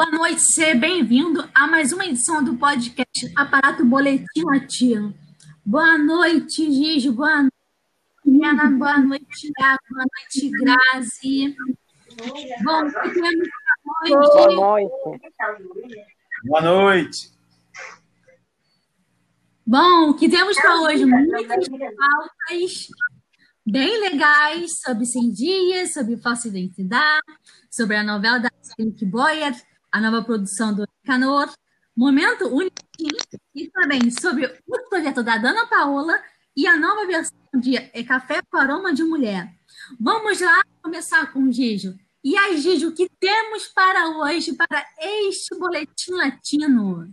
Boa 0.00 0.12
noite, 0.12 0.40
seja 0.40 0.74
bem-vindo 0.76 1.46
a 1.54 1.66
mais 1.66 1.92
uma 1.92 2.06
edição 2.06 2.42
do 2.42 2.56
podcast 2.56 3.30
Aparato 3.36 3.84
Boletim 3.84 4.44
Latino. 4.46 5.14
Boa 5.62 5.98
noite, 5.98 6.72
Gijo, 6.72 7.12
boa 7.12 7.42
noite, 7.42 8.46
Ana, 8.46 8.70
boa 8.70 8.98
noite, 8.98 9.26
Tiago, 9.28 9.82
boa 9.90 10.06
noite, 10.16 10.50
Grazi. 10.52 11.54
Bom, 12.64 12.86
hoje? 14.02 14.14
Boa 14.14 14.54
noite. 14.54 15.20
Boa 16.44 16.62
noite. 16.62 17.30
Bom, 19.66 20.08
o 20.08 20.14
que 20.14 20.30
temos 20.30 20.56
para 20.56 20.80
hoje? 20.80 21.04
Muitas 21.04 21.68
pautas 21.68 22.88
bem 23.66 24.00
legais 24.00 24.80
sobre 24.80 25.04
100 25.04 25.30
dias, 25.30 25.92
sobre 25.92 26.16
falsa 26.16 26.48
identidade, 26.48 27.20
sobre 27.70 27.96
a 27.96 28.02
novela 28.02 28.38
da 28.38 28.50
Nick 28.78 29.04
Boyer, 29.04 29.54
a 29.92 30.00
nova 30.00 30.22
produção 30.22 30.74
do 30.74 30.86
Canor, 31.04 31.52
Momento 31.96 32.48
Único 32.48 32.76
e 33.54 33.68
também 33.70 34.10
sobre 34.10 34.46
o 34.66 34.88
projeto 34.88 35.22
da 35.22 35.36
Dana 35.36 35.66
Paola 35.66 36.22
e 36.56 36.66
a 36.66 36.76
nova 36.76 37.06
versão 37.06 37.36
de 37.54 37.76
é 37.76 38.04
Café 38.04 38.40
com 38.50 38.56
Aroma 38.56 38.92
de 38.92 39.02
Mulher. 39.02 39.52
Vamos 39.98 40.40
lá 40.40 40.62
começar 40.82 41.32
com 41.32 41.44
o 41.44 41.52
Gijo. 41.52 41.94
E 42.22 42.36
aí, 42.36 42.58
Gijo, 42.58 42.88
o 42.88 42.94
que 42.94 43.08
temos 43.18 43.66
para 43.68 44.08
hoje, 44.18 44.52
para 44.52 44.86
este 44.98 45.56
boletim 45.58 46.12
latino? 46.12 47.12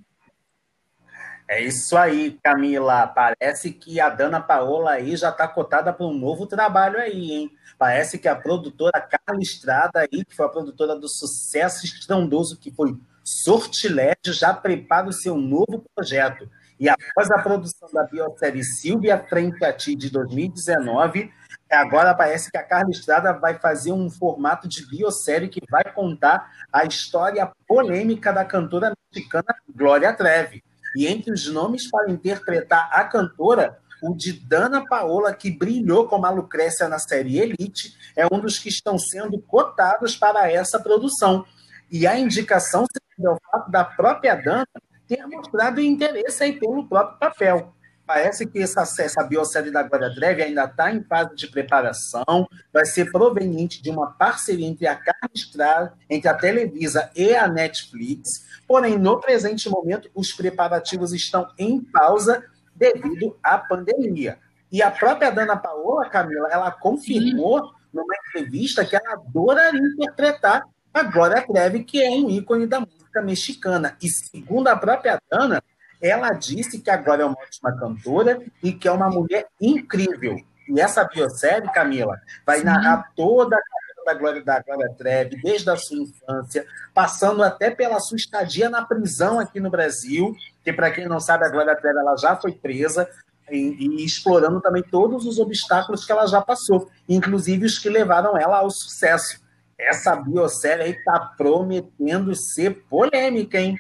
É 1.50 1.62
isso 1.62 1.96
aí, 1.96 2.38
Camila. 2.44 3.08
Parece 3.08 3.72
que 3.72 4.02
a 4.02 4.10
Dana 4.10 4.42
Paola 4.42 4.92
aí 4.92 5.16
já 5.16 5.30
está 5.30 5.48
cotada 5.48 5.94
para 5.94 6.06
um 6.06 6.14
novo 6.14 6.46
trabalho 6.46 7.00
aí, 7.00 7.32
hein? 7.32 7.52
Parece 7.78 8.20
que 8.20 8.28
a 8.28 8.36
produtora 8.36 9.00
Carla 9.00 9.42
Estrada 9.42 10.02
aí, 10.02 10.26
que 10.26 10.36
foi 10.36 10.46
a 10.46 10.50
produtora 10.50 10.96
do 11.00 11.08
sucesso 11.08 11.86
estrondoso 11.86 12.60
que 12.60 12.70
foi 12.72 12.98
Sortilégio, 13.24 14.34
já 14.34 14.54
prepara 14.54 15.08
o 15.08 15.14
seu 15.14 15.38
novo 15.38 15.86
projeto. 15.96 16.50
E 16.80 16.90
após 16.90 17.32
a 17.32 17.40
produção 17.40 17.90
da 17.94 18.04
biosérie 18.04 18.64
Silvia 18.64 19.18
Frente 19.18 19.64
a 19.64 19.72
Ti 19.72 19.96
de 19.96 20.10
2019, 20.10 21.32
agora 21.72 22.14
parece 22.14 22.52
que 22.52 22.58
a 22.58 22.64
Carla 22.64 22.92
Estrada 22.92 23.32
vai 23.32 23.58
fazer 23.58 23.94
um 23.94 24.10
formato 24.10 24.68
de 24.68 24.86
biosérie 24.86 25.48
que 25.48 25.62
vai 25.70 25.84
contar 25.94 26.52
a 26.74 26.84
história 26.84 27.50
polêmica 27.66 28.34
da 28.34 28.44
cantora 28.44 28.94
mexicana 29.14 29.56
Glória 29.74 30.14
Trevi. 30.14 30.67
E 30.98 31.06
entre 31.06 31.32
os 31.32 31.46
nomes 31.46 31.88
para 31.92 32.10
interpretar 32.10 32.90
a 32.92 33.04
cantora, 33.04 33.78
o 34.02 34.16
de 34.16 34.34
Dana 34.34 34.84
Paola, 34.84 35.32
que 35.32 35.52
brilhou 35.52 36.08
como 36.08 36.26
a 36.26 36.32
Lucrécia 36.32 36.90
na 36.90 36.98
série 36.98 37.38
Elite, 37.38 37.96
é 38.16 38.26
um 38.26 38.40
dos 38.40 38.58
que 38.58 38.68
estão 38.68 38.98
sendo 38.98 39.40
cotados 39.40 40.16
para 40.16 40.52
essa 40.52 40.80
produção. 40.80 41.46
E 41.92 42.08
a 42.08 42.18
indicação 42.18 42.88
se 42.88 43.28
ao 43.28 43.40
fato 43.40 43.70
da 43.70 43.86
própria 43.86 44.34
Dana 44.34 44.68
ter 45.08 45.24
mostrado 45.28 45.80
interesse 45.80 46.44
aí 46.44 46.60
pelo 46.60 46.88
próprio 46.88 47.20
papel. 47.20 47.76
Parece 48.08 48.48
que 48.48 48.60
essa, 48.60 48.82
essa 48.82 49.24
biosérie 49.24 49.72
da 49.72 49.84
Glória 49.84 50.16
Trevi 50.16 50.42
ainda 50.42 50.64
está 50.64 50.92
em 50.92 51.04
fase 51.04 51.36
de 51.36 51.48
preparação, 51.48 52.48
vai 52.74 52.86
ser 52.86 53.12
proveniente 53.12 53.84
de 53.84 53.90
uma 53.90 54.12
parceria 54.14 54.66
entre 54.66 54.88
a 54.88 54.96
Carla 54.96 55.30
Estrada, 55.36 55.94
entre 56.10 56.30
a 56.30 56.34
Televisa 56.34 57.12
e 57.16 57.36
a 57.36 57.48
Netflix, 57.48 58.48
Porém, 58.68 58.98
no 58.98 59.20
presente 59.20 59.70
momento, 59.70 60.10
os 60.14 60.34
preparativos 60.34 61.14
estão 61.14 61.48
em 61.58 61.80
pausa 61.80 62.44
devido 62.76 63.38
à 63.42 63.58
pandemia. 63.58 64.38
E 64.70 64.82
a 64.82 64.92
própria 64.92 65.32
Dana 65.32 65.56
Paola, 65.56 66.10
Camila, 66.10 66.50
ela 66.52 66.70
confirmou 66.70 67.64
Sim. 67.64 67.72
numa 67.94 68.14
entrevista 68.28 68.84
que 68.84 68.98
ela 68.98 69.14
adoraria 69.14 69.80
interpretar 69.80 70.64
a 70.94 71.04
Glória 71.04 71.46
Trevi, 71.48 71.86
que 71.86 72.04
é 72.04 72.10
um 72.10 72.30
ícone 72.30 72.68
da 72.68 72.82
música 72.82 73.22
mexicana. 73.22 73.96
E 74.02 74.10
segundo 74.10 74.68
a 74.68 74.76
própria 74.76 75.18
Dana, 75.32 75.64
ela 76.02 76.32
disse 76.32 76.80
que 76.80 76.90
a 76.90 76.98
Glória 76.98 77.24
é 77.24 77.26
uma 77.26 77.38
ótima 77.40 77.78
cantora 77.78 78.42
e 78.64 78.72
que 78.72 78.88
é 78.88 78.92
uma 78.92 79.10
mulher 79.10 79.48
incrível. 79.60 80.38
E 80.70 80.82
essa 80.82 81.04
biosérie, 81.04 81.72
Camila, 81.72 82.20
vai 82.46 82.60
Sim. 82.60 82.66
narrar 82.66 83.12
toda 83.16 83.56
a 83.56 83.88
da 84.08 84.14
Glória, 84.14 84.42
da 84.42 84.62
Glória 84.62 84.90
Trevi, 84.98 85.42
desde 85.42 85.70
a 85.70 85.76
sua 85.76 85.98
infância, 85.98 86.66
passando 86.94 87.44
até 87.44 87.70
pela 87.70 88.00
sua 88.00 88.16
estadia 88.16 88.70
na 88.70 88.86
prisão 88.86 89.38
aqui 89.38 89.60
no 89.60 89.70
Brasil, 89.70 90.34
que 90.64 90.72
para 90.72 90.90
quem 90.92 91.08
não 91.08 91.20
sabe, 91.20 91.46
a 91.46 91.50
Glória 91.50 91.76
Trevi 91.76 92.00
ela 92.00 92.16
já 92.16 92.36
foi 92.38 92.54
presa, 92.54 93.08
e, 93.50 93.58
e, 93.58 94.06
explorando 94.06 94.60
também 94.60 94.84
todos 94.84 95.26
os 95.26 95.40
obstáculos 95.40 96.06
que 96.06 96.12
ela 96.12 96.26
já 96.26 96.42
passou, 96.42 96.90
inclusive 97.08 97.66
os 97.66 97.80
que 97.80 97.90
levaram 97.90 98.38
ela 98.38 98.58
ao 98.58 98.70
sucesso. 98.70 99.42
Essa 99.78 100.16
biosérie 100.16 100.84
aí 100.84 100.92
está 100.92 101.20
prometendo 101.38 102.36
ser 102.36 102.84
polêmica, 102.90 103.60
hein? 103.60 103.78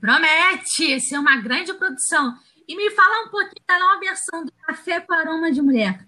Promete 0.00 1.00
ser 1.00 1.18
uma 1.18 1.40
grande 1.40 1.72
produção. 1.74 2.34
E 2.68 2.76
me 2.76 2.90
fala 2.90 3.26
um 3.26 3.30
pouquinho 3.30 3.64
da 3.66 3.78
nova 3.78 4.00
versão 4.00 4.44
do 4.44 4.52
Café 4.66 5.00
com 5.00 5.14
Aroma 5.14 5.52
de 5.52 5.62
Mulher. 5.62 6.06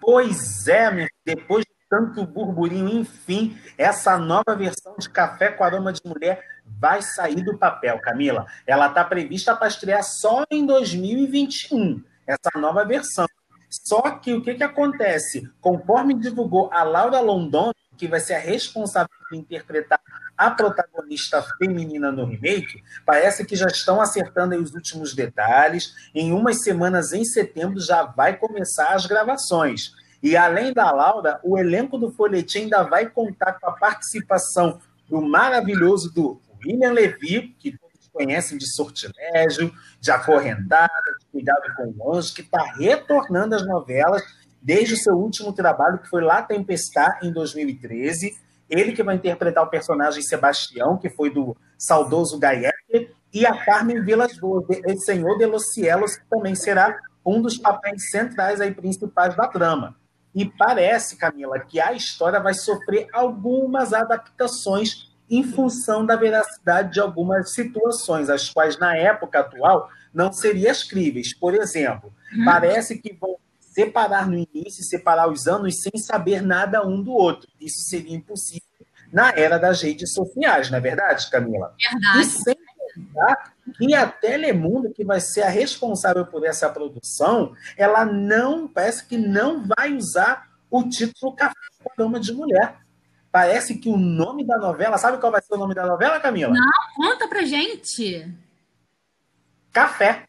Pois 0.00 0.66
é, 0.66 1.08
depois 1.24 1.64
tanto 1.88 2.26
burburinho, 2.26 3.00
enfim, 3.00 3.58
essa 3.76 4.18
nova 4.18 4.54
versão 4.54 4.94
de 4.98 5.08
Café 5.08 5.50
com 5.50 5.64
Aroma 5.64 5.92
de 5.92 6.00
Mulher 6.04 6.44
vai 6.64 7.00
sair 7.02 7.42
do 7.42 7.56
papel, 7.56 7.98
Camila. 8.00 8.46
Ela 8.66 8.88
está 8.88 9.04
prevista 9.04 9.56
para 9.56 9.68
estrear 9.68 10.02
só 10.02 10.44
em 10.50 10.66
2021, 10.66 12.02
essa 12.26 12.58
nova 12.58 12.84
versão. 12.84 13.26
Só 13.70 14.02
que 14.18 14.32
o 14.32 14.42
que, 14.42 14.54
que 14.54 14.62
acontece? 14.62 15.50
Conforme 15.60 16.14
divulgou 16.14 16.70
a 16.72 16.82
Laura 16.82 17.20
London, 17.20 17.72
que 17.96 18.06
vai 18.06 18.20
ser 18.20 18.34
a 18.34 18.38
responsável 18.38 19.10
por 19.28 19.36
interpretar 19.36 20.00
a 20.38 20.52
protagonista 20.52 21.42
feminina 21.58 22.12
no 22.12 22.24
remake, 22.24 22.84
parece 23.04 23.44
que 23.44 23.56
já 23.56 23.66
estão 23.66 24.00
acertando 24.00 24.54
os 24.54 24.72
últimos 24.72 25.12
detalhes. 25.12 25.92
Em 26.14 26.32
umas 26.32 26.62
semanas, 26.62 27.12
em 27.12 27.24
setembro, 27.24 27.80
já 27.80 28.04
vai 28.04 28.36
começar 28.36 28.94
as 28.94 29.04
gravações. 29.04 29.92
E 30.22 30.36
além 30.36 30.72
da 30.72 30.92
Laura, 30.92 31.40
o 31.42 31.58
elenco 31.58 31.98
do 31.98 32.12
Folhetim 32.12 32.60
ainda 32.60 32.84
vai 32.84 33.10
contar 33.10 33.54
com 33.54 33.68
a 33.68 33.72
participação 33.72 34.80
do 35.08 35.20
maravilhoso 35.20 36.12
do 36.12 36.40
William 36.64 36.92
Levy, 36.92 37.56
que 37.58 37.76
todos 37.76 38.08
conhecem 38.12 38.58
de 38.58 38.72
Sortilégio, 38.72 39.72
de 40.00 40.10
Acorrentada, 40.10 40.88
de 41.18 41.26
Cuidado 41.32 41.74
com 41.76 41.94
o 41.96 42.14
Anjo, 42.14 42.34
que 42.34 42.42
está 42.42 42.62
retornando 42.78 43.56
às 43.56 43.66
novelas 43.66 44.22
desde 44.62 44.94
o 44.94 44.98
seu 44.98 45.14
último 45.14 45.52
trabalho, 45.52 45.98
que 45.98 46.08
foi 46.08 46.22
La 46.22 46.42
Tempestade, 46.42 47.26
em 47.26 47.32
2013. 47.32 48.36
Ele 48.68 48.92
que 48.92 49.02
vai 49.02 49.16
interpretar 49.16 49.64
o 49.64 49.70
personagem 49.70 50.22
Sebastião, 50.22 50.98
que 50.98 51.08
foi 51.08 51.30
do 51.30 51.56
saudoso 51.76 52.38
Gaietti, 52.38 53.10
e 53.32 53.46
a 53.46 53.64
Carmen 53.64 54.02
Vilas 54.02 54.36
Boas, 54.38 54.64
o 54.68 54.98
Senhor 54.98 55.38
de 55.38 55.46
los 55.46 55.72
Cielos, 55.72 56.16
que 56.16 56.26
também 56.28 56.54
será 56.54 56.98
um 57.24 57.42
dos 57.42 57.58
papéis 57.58 58.10
centrais 58.10 58.60
aí 58.60 58.72
principais 58.72 59.36
da 59.36 59.46
trama. 59.46 59.96
E 60.34 60.46
parece, 60.46 61.16
Camila, 61.16 61.58
que 61.58 61.80
a 61.80 61.92
história 61.92 62.40
vai 62.40 62.54
sofrer 62.54 63.06
algumas 63.12 63.92
adaptações 63.92 65.08
em 65.30 65.42
função 65.42 66.06
da 66.06 66.16
veracidade 66.16 66.92
de 66.92 67.00
algumas 67.00 67.52
situações, 67.52 68.30
as 68.30 68.48
quais, 68.48 68.78
na 68.78 68.96
época 68.96 69.40
atual, 69.40 69.90
não 70.12 70.32
seriam 70.32 70.74
críveis. 70.88 71.34
Por 71.34 71.54
exemplo, 71.54 72.12
uhum. 72.34 72.44
parece 72.44 72.98
que 72.98 73.12
vão 73.14 73.36
separar 73.78 74.26
no 74.26 74.34
início, 74.34 74.82
separar 74.82 75.30
os 75.30 75.46
anos 75.46 75.80
sem 75.80 76.00
saber 76.00 76.42
nada 76.42 76.84
um 76.84 77.00
do 77.00 77.12
outro. 77.12 77.48
Isso 77.60 77.88
seria 77.88 78.16
impossível 78.16 78.66
na 79.12 79.30
era 79.30 79.56
das 79.56 79.80
redes 79.80 80.12
sociais, 80.12 80.70
não 80.70 80.78
é 80.78 80.80
verdade, 80.80 81.30
Camila? 81.30 81.74
Verdade. 81.80 82.20
E 82.20 82.24
sem 82.24 82.56
contar 82.94 83.54
e 83.80 83.94
a 83.94 84.06
Telemundo, 84.06 84.92
que 84.92 85.04
vai 85.04 85.20
ser 85.20 85.42
a 85.42 85.48
responsável 85.48 86.26
por 86.26 86.44
essa 86.44 86.68
produção, 86.68 87.54
ela 87.76 88.04
não, 88.04 88.66
parece 88.66 89.06
que 89.06 89.16
não 89.16 89.64
vai 89.66 89.94
usar 89.94 90.48
o 90.70 90.82
título 90.88 91.34
Café 91.34 91.54
com 91.82 91.90
Aroma 91.92 92.18
de 92.18 92.32
Mulher. 92.32 92.76
Parece 93.30 93.78
que 93.78 93.88
o 93.88 93.96
nome 93.96 94.44
da 94.44 94.58
novela, 94.58 94.98
sabe 94.98 95.18
qual 95.18 95.30
vai 95.30 95.40
ser 95.40 95.54
o 95.54 95.58
nome 95.58 95.74
da 95.74 95.86
novela, 95.86 96.18
Camila? 96.18 96.52
Não, 96.52 96.70
conta 96.96 97.28
pra 97.28 97.42
gente. 97.42 98.26
Café. 99.70 100.24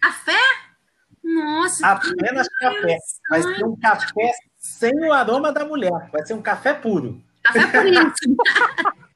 Café? 0.00 0.65
Nossa. 1.36 1.86
Apenas 1.86 2.48
café. 2.48 2.96
Vai 3.30 3.42
ser 3.42 3.64
um 3.64 3.76
café 3.76 4.32
sem 4.58 4.92
o 5.04 5.12
aroma 5.12 5.52
da 5.52 5.64
mulher. 5.64 6.08
Vai 6.12 6.24
ser 6.26 6.34
um 6.34 6.42
café 6.42 6.74
puro. 6.74 7.22
Café 7.42 7.66
puríssimo. 7.66 8.36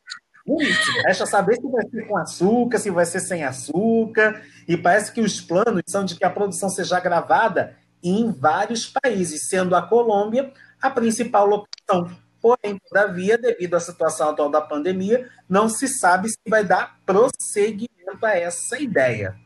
Isso, 0.59 0.93
resta 1.07 1.27
saber 1.27 1.57
se 1.57 1.71
vai 1.71 1.89
ser 1.89 2.07
com 2.09 2.17
açúcar, 2.17 2.79
se 2.79 2.91
vai 2.91 3.07
ser 3.07 3.21
sem 3.21 3.45
açúcar. 3.45 4.43
E 4.67 4.77
parece 4.77 5.13
que 5.13 5.21
os 5.21 5.41
planos 5.41 5.83
são 5.89 6.05
de 6.05 6.17
que 6.17 6.25
a 6.25 6.31
produção 6.31 6.69
seja 6.69 6.99
gravada 6.99 7.77
em 8.03 8.33
vários 8.33 8.87
países, 8.87 9.49
sendo 9.49 9.77
a 9.77 9.83
Colômbia 9.83 10.53
a 10.81 10.91
principal 10.91 11.47
locação. 11.47 12.17
Porém, 12.41 12.79
todavia, 12.89 13.37
devido 13.37 13.75
à 13.75 13.81
situação 13.81 14.31
atual 14.31 14.51
da 14.51 14.63
pandemia, 14.63 15.29
não 15.49 15.69
se 15.69 15.87
sabe 15.87 16.29
se 16.31 16.39
vai 16.49 16.65
dar 16.65 16.99
prosseguimento 17.05 18.25
a 18.25 18.31
essa 18.31 18.79
ideia. 18.79 19.37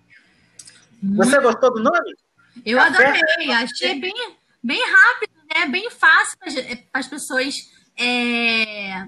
Você 1.16 1.38
gostou 1.40 1.74
do 1.74 1.82
nome? 1.82 2.14
Eu 2.64 2.78
Café? 2.78 3.06
adorei, 3.06 3.52
achei 3.52 4.00
bem, 4.00 4.14
bem 4.62 4.82
rápido, 4.90 5.32
né? 5.54 5.66
bem 5.66 5.90
fácil 5.90 6.38
para 6.38 7.00
as 7.00 7.06
pessoas. 7.06 7.54
É... 7.96 9.06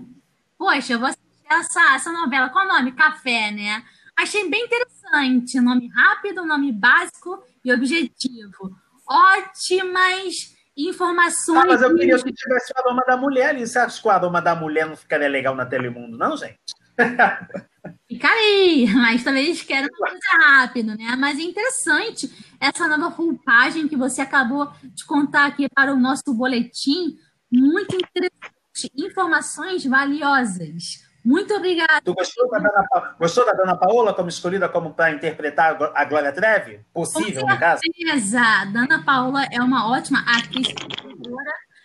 Poxa, 0.58 0.96
você 0.96 1.16
essa, 1.50 1.94
essa 1.94 2.12
novela. 2.12 2.50
Qual 2.50 2.64
o 2.64 2.68
nome? 2.68 2.92
Café, 2.92 3.50
né? 3.50 3.82
Achei 4.16 4.48
bem 4.48 4.64
interessante. 4.64 5.60
Nome 5.60 5.88
rápido, 5.88 6.44
nome 6.44 6.72
básico 6.72 7.42
e 7.64 7.72
objetivo. 7.72 8.76
Ótimas 9.08 10.56
informações. 10.76 11.64
Ah, 11.64 11.66
mas 11.66 11.82
eu 11.82 11.94
queria 11.94 12.18
que 12.18 12.32
tivesse 12.32 12.72
o 12.72 12.80
aroma 12.80 13.02
da 13.06 13.16
mulher 13.16 13.50
ali. 13.50 13.66
Você 13.66 13.78
acha 13.78 14.00
que 14.00 14.08
o 14.08 14.10
aroma 14.10 14.42
da 14.42 14.54
mulher 14.54 14.86
não 14.86 14.96
ficaria 14.96 15.28
legal 15.28 15.54
na 15.54 15.66
Telemundo, 15.66 16.16
não, 16.16 16.36
gente? 16.36 16.58
Ficaria, 18.08 18.92
mas 18.94 19.24
talvez 19.24 19.62
queiram 19.62 19.88
uma 19.98 20.10
coisa 20.10 20.28
rápido, 20.44 20.96
né? 20.96 21.16
Mas 21.18 21.38
é 21.38 21.42
interessante 21.42 22.30
essa 22.60 22.88
nova 22.88 23.14
roupagem 23.14 23.88
que 23.88 23.96
você 23.96 24.20
acabou 24.20 24.70
de 24.82 25.04
contar 25.04 25.46
aqui 25.46 25.68
para 25.68 25.92
o 25.92 25.98
nosso 25.98 26.34
boletim. 26.34 27.18
Muito 27.50 27.94
interessante. 27.94 28.90
Informações 28.96 29.84
valiosas. 29.84 31.06
Muito 31.26 31.52
obrigada. 31.54 32.00
Tu 32.04 32.14
gostou 32.14 32.48
da, 32.48 32.58
Dona, 32.58 33.16
gostou 33.18 33.44
da 33.44 33.76
Paola 33.76 34.14
como 34.14 34.28
escolhida 34.28 34.68
como 34.68 34.94
para 34.94 35.10
interpretar 35.10 35.76
a 35.92 36.04
Glória 36.04 36.32
Treve? 36.32 36.80
Possível, 36.94 37.44
no 37.44 37.58
caso? 37.58 37.82
certeza. 37.82 38.64
Dona 38.72 39.02
Paola 39.02 39.44
é 39.50 39.60
uma 39.60 39.90
ótima 39.90 40.20
atriz. 40.20 40.68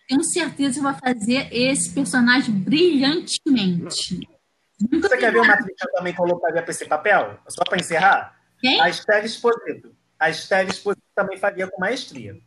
Tenho 0.07 0.23
certeza 0.23 0.75
que 0.75 0.81
vai 0.81 0.93
fazer 0.93 1.47
esse 1.51 1.91
personagem 1.91 2.53
brilhantemente. 2.53 4.29
Muito 4.89 5.07
Você 5.07 5.17
quer 5.17 5.31
ver 5.31 5.39
uma 5.39 5.53
atriz 5.53 5.75
que 5.77 5.87
eu 5.87 5.91
também 5.91 6.13
colocaria 6.13 6.61
para 6.61 6.71
esse 6.71 6.85
papel? 6.85 7.39
Só 7.47 7.63
para 7.63 7.79
encerrar? 7.79 8.37
Quem? 8.59 8.79
A 8.81 8.89
Esther 8.89 9.25
Esposito. 9.25 9.95
A 10.19 10.29
Esther 10.29 10.67
Esposito 10.69 11.03
também 11.15 11.37
faria 11.37 11.67
com 11.67 11.79
maestria. 11.79 12.39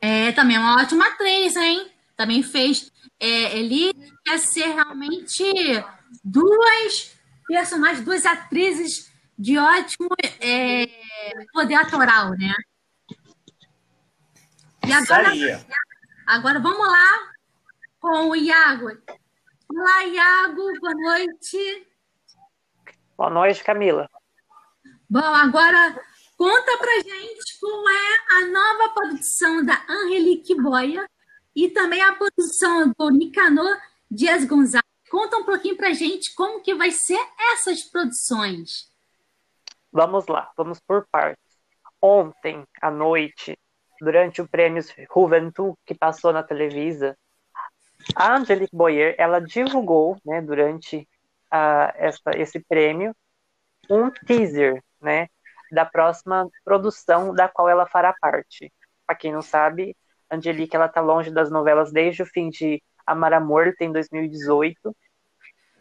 É, 0.00 0.32
também 0.32 0.56
é 0.56 0.58
uma 0.58 0.80
ótima 0.82 1.06
atriz, 1.06 1.56
hein? 1.56 1.90
Também 2.16 2.42
fez. 2.42 2.90
É, 3.20 3.58
ele 3.58 3.92
quer 4.24 4.38
ser 4.38 4.66
realmente 4.66 5.44
duas 6.22 7.16
personagens, 7.46 8.04
duas 8.04 8.26
atrizes 8.26 9.10
de 9.38 9.58
ótimo 9.58 10.08
é, 10.40 10.86
poder 11.52 11.74
atoral, 11.74 12.30
né? 12.30 12.54
E 14.86 14.92
agora, 14.92 15.32
agora 16.26 16.60
vamos 16.60 16.86
lá 16.86 17.32
com 17.98 18.30
o 18.30 18.36
Iago. 18.36 18.90
Olá, 19.76 20.04
Iago, 20.04 20.80
boa 20.80 20.94
noite. 20.94 21.88
Boa 23.16 23.30
noite, 23.30 23.64
Camila. 23.64 24.08
Bom, 25.10 25.18
agora 25.18 26.00
conta 26.36 26.78
pra 26.78 27.00
gente 27.00 27.58
como 27.60 27.88
é 27.88 28.36
a 28.36 28.46
nova 28.46 28.94
produção 28.94 29.64
da 29.64 29.84
Angelique 29.88 30.54
Boia 30.54 31.04
e 31.56 31.68
também 31.70 32.00
a 32.00 32.12
produção 32.12 32.92
do 32.96 33.10
Nicanor 33.10 33.76
Dias 34.08 34.44
Gonzalez 34.44 34.84
Conta 35.10 35.38
um 35.38 35.44
pouquinho 35.44 35.76
para 35.76 35.92
gente 35.92 36.34
como 36.34 36.62
que 36.62 36.74
vai 36.74 36.92
ser 36.92 37.18
essas 37.52 37.82
produções. 37.82 38.92
Vamos 39.92 40.28
lá, 40.28 40.52
vamos 40.56 40.78
por 40.80 41.06
partes. 41.10 41.42
Ontem 42.00 42.64
à 42.80 42.92
noite, 42.92 43.58
durante 44.00 44.40
o 44.40 44.48
prêmio 44.48 44.82
Juventude 45.12 45.76
que 45.84 45.94
passou 45.94 46.32
na 46.32 46.44
Televisa, 46.44 47.16
a 48.14 48.36
Angelique 48.36 48.74
Boyer, 48.74 49.14
ela 49.18 49.40
divulgou, 49.40 50.16
né, 50.24 50.40
durante 50.40 51.08
a, 51.50 51.92
essa, 51.96 52.30
esse 52.36 52.60
prêmio, 52.60 53.14
um 53.88 54.10
teaser, 54.10 54.82
né, 55.00 55.28
da 55.70 55.84
próxima 55.84 56.48
produção 56.64 57.34
da 57.34 57.48
qual 57.48 57.68
ela 57.68 57.86
fará 57.86 58.14
parte. 58.20 58.72
Para 59.06 59.16
quem 59.16 59.32
não 59.32 59.42
sabe, 59.42 59.96
Angelique 60.30 60.74
ela 60.74 60.88
tá 60.88 61.00
longe 61.00 61.30
das 61.30 61.50
novelas 61.50 61.92
desde 61.92 62.22
o 62.22 62.26
fim 62.26 62.48
de 62.48 62.82
Amar 63.06 63.32
Amor, 63.32 63.74
tem 63.76 63.92
2018, 63.92 64.96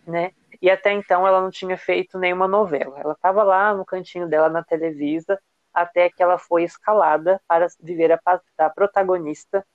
né? 0.06 0.31
E 0.62 0.70
até 0.70 0.92
então 0.92 1.25
ela 1.28 1.42
não 1.42 1.50
tinha 1.50 1.78
feito 1.78 2.18
nenhuma 2.18 2.48
novela. 2.48 3.00
Ela 3.00 3.14
estava 3.14 3.44
lá 3.44 3.74
no 3.74 3.86
cantinho 3.86 4.28
dela 4.28 4.50
na 4.50 4.64
Televisa 4.64 5.40
até 5.74 6.10
que 6.10 6.22
ela 6.22 6.38
foi 6.38 6.64
escalada 6.64 7.42
para 7.48 7.68
viver 7.81 8.12
a, 8.12 8.20
a 8.58 8.70
protagonista 8.70 9.66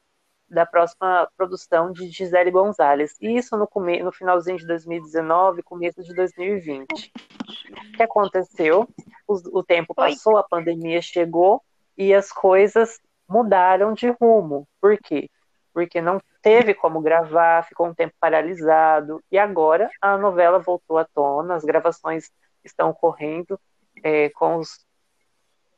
da 0.50 0.64
próxima 0.64 1.28
produção 1.36 1.92
de 1.92 2.08
Gisele 2.08 2.50
Gonzalez. 2.50 3.14
E 3.20 3.36
isso 3.36 3.56
no, 3.56 3.66
come, 3.66 4.02
no 4.02 4.10
finalzinho 4.12 4.56
de 4.56 4.66
2019, 4.66 5.62
começo 5.62 6.02
de 6.02 6.14
2020. 6.14 7.12
O 7.94 7.96
que 7.96 8.02
aconteceu? 8.02 8.88
O, 9.26 9.58
o 9.58 9.62
tempo 9.62 9.94
passou, 9.94 10.36
a 10.36 10.42
pandemia 10.42 11.02
chegou 11.02 11.62
e 11.96 12.14
as 12.14 12.32
coisas 12.32 12.98
mudaram 13.28 13.92
de 13.92 14.08
rumo. 14.10 14.66
Por 14.80 14.96
quê? 14.98 15.28
Porque 15.72 16.00
não 16.00 16.20
teve 16.40 16.72
como 16.72 17.00
gravar, 17.00 17.64
ficou 17.64 17.86
um 17.86 17.94
tempo 17.94 18.14
paralisado, 18.18 19.22
e 19.30 19.38
agora 19.38 19.90
a 20.00 20.16
novela 20.16 20.58
voltou 20.58 20.96
à 20.96 21.04
tona, 21.04 21.54
as 21.54 21.64
gravações 21.64 22.30
estão 22.64 22.90
ocorrendo 22.90 23.60
é, 24.02 24.30
com 24.30 24.56
os 24.56 24.87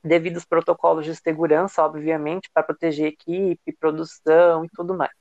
devidos 0.03 0.45
protocolos 0.45 1.05
de 1.05 1.15
segurança, 1.15 1.83
obviamente, 1.85 2.51
para 2.53 2.63
proteger 2.63 3.09
equipe, 3.09 3.77
produção 3.79 4.65
e 4.65 4.69
tudo 4.71 4.95
mais. 4.95 5.13